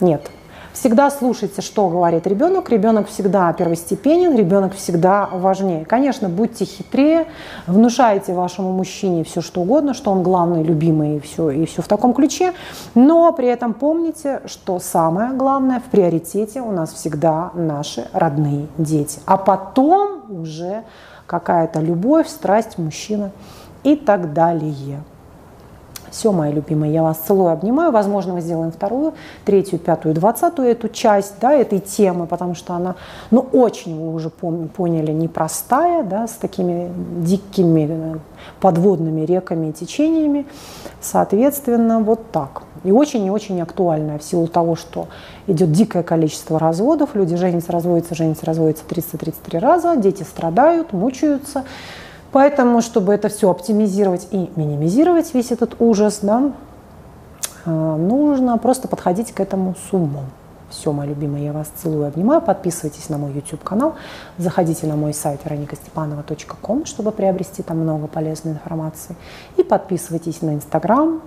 Нет. 0.00 0.30
Всегда 0.72 1.10
слушайте, 1.10 1.60
что 1.60 1.88
говорит 1.88 2.26
ребенок. 2.26 2.70
Ребенок 2.70 3.08
всегда 3.08 3.52
первостепенен, 3.52 4.36
ребенок 4.36 4.74
всегда 4.74 5.28
важнее. 5.32 5.84
Конечно, 5.84 6.28
будьте 6.28 6.64
хитрее, 6.64 7.26
внушайте 7.66 8.32
вашему 8.32 8.72
мужчине 8.72 9.24
все, 9.24 9.40
что 9.40 9.62
угодно, 9.62 9.94
что 9.94 10.10
он 10.10 10.22
главный, 10.22 10.62
любимый 10.62 11.16
и 11.16 11.20
все, 11.20 11.50
и 11.50 11.66
все 11.66 11.82
в 11.82 11.88
таком 11.88 12.14
ключе. 12.14 12.52
Но 12.94 13.32
при 13.32 13.48
этом 13.48 13.74
помните, 13.74 14.42
что 14.46 14.78
самое 14.78 15.32
главное 15.32 15.80
в 15.80 15.84
приоритете 15.84 16.60
у 16.60 16.70
нас 16.70 16.92
всегда 16.92 17.50
наши 17.54 18.06
родные 18.12 18.68
дети. 18.76 19.20
А 19.26 19.36
потом 19.36 20.22
уже 20.30 20.84
какая-то 21.26 21.80
любовь, 21.80 22.28
страсть, 22.28 22.78
мужчина 22.78 23.32
и 23.84 23.96
так 23.96 24.32
далее. 24.32 25.02
Все, 26.10 26.32
мои 26.32 26.52
любимые, 26.52 26.92
я 26.92 27.02
вас 27.02 27.18
целую, 27.18 27.50
обнимаю. 27.50 27.92
Возможно, 27.92 28.34
мы 28.34 28.40
сделаем 28.40 28.72
вторую, 28.72 29.14
третью, 29.44 29.78
пятую, 29.78 30.14
двадцатую 30.14 30.68
эту 30.68 30.88
часть 30.88 31.34
да, 31.40 31.52
этой 31.52 31.80
темы, 31.80 32.26
потому 32.26 32.54
что 32.54 32.74
она, 32.74 32.96
ну, 33.30 33.46
очень, 33.52 33.98
вы 33.98 34.14
уже 34.14 34.30
поняли, 34.30 35.12
непростая, 35.12 36.02
да, 36.02 36.26
с 36.26 36.32
такими 36.32 36.90
дикими 37.20 37.88
э, 37.90 38.18
подводными 38.60 39.22
реками 39.22 39.68
и 39.68 39.72
течениями. 39.72 40.46
Соответственно, 41.00 42.00
вот 42.00 42.30
так. 42.32 42.62
И 42.84 42.92
очень 42.92 43.24
и 43.26 43.30
очень 43.30 43.60
актуальная 43.60 44.18
в 44.18 44.22
силу 44.22 44.46
того, 44.46 44.76
что 44.76 45.08
идет 45.46 45.72
дикое 45.72 46.02
количество 46.02 46.58
разводов. 46.58 47.14
Люди 47.14 47.36
женятся, 47.36 47.72
разводятся, 47.72 48.14
женятся, 48.14 48.46
разводятся 48.46 48.84
333 48.84 49.58
раза, 49.58 49.96
дети 49.96 50.22
страдают, 50.22 50.92
мучаются. 50.92 51.64
Поэтому, 52.32 52.82
чтобы 52.82 53.14
это 53.14 53.28
все 53.28 53.50
оптимизировать 53.50 54.28
и 54.30 54.50
минимизировать 54.56 55.32
весь 55.34 55.50
этот 55.50 55.76
ужас, 55.80 56.18
да, 56.22 56.52
а, 57.64 57.96
нужно 57.96 58.58
просто 58.58 58.88
подходить 58.88 59.32
к 59.32 59.40
этому 59.40 59.74
с 59.74 59.92
умом. 59.92 60.26
Все, 60.70 60.92
мои 60.92 61.08
любимые, 61.08 61.46
я 61.46 61.52
вас 61.54 61.68
целую, 61.76 62.06
обнимаю. 62.06 62.42
Подписывайтесь 62.42 63.08
на 63.08 63.16
мой 63.16 63.32
YouTube-канал. 63.32 63.94
Заходите 64.36 64.86
на 64.86 64.96
мой 64.96 65.14
сайт 65.14 65.40
вероникастепанова.ком, 65.44 66.84
чтобы 66.84 67.10
приобрести 67.10 67.62
там 67.62 67.78
много 67.78 68.06
полезной 68.06 68.52
информации. 68.52 69.16
И 69.56 69.62
подписывайтесь 69.62 70.42
на 70.42 70.54
Instagram, 70.54 71.22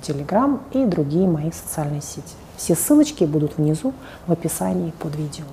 Telegram 0.00 0.60
и 0.72 0.84
другие 0.84 1.28
мои 1.28 1.50
социальные 1.50 2.02
сети. 2.02 2.34
Все 2.56 2.76
ссылочки 2.76 3.24
будут 3.24 3.56
внизу 3.56 3.92
в 4.28 4.32
описании 4.32 4.92
под 5.00 5.16
видео. 5.16 5.44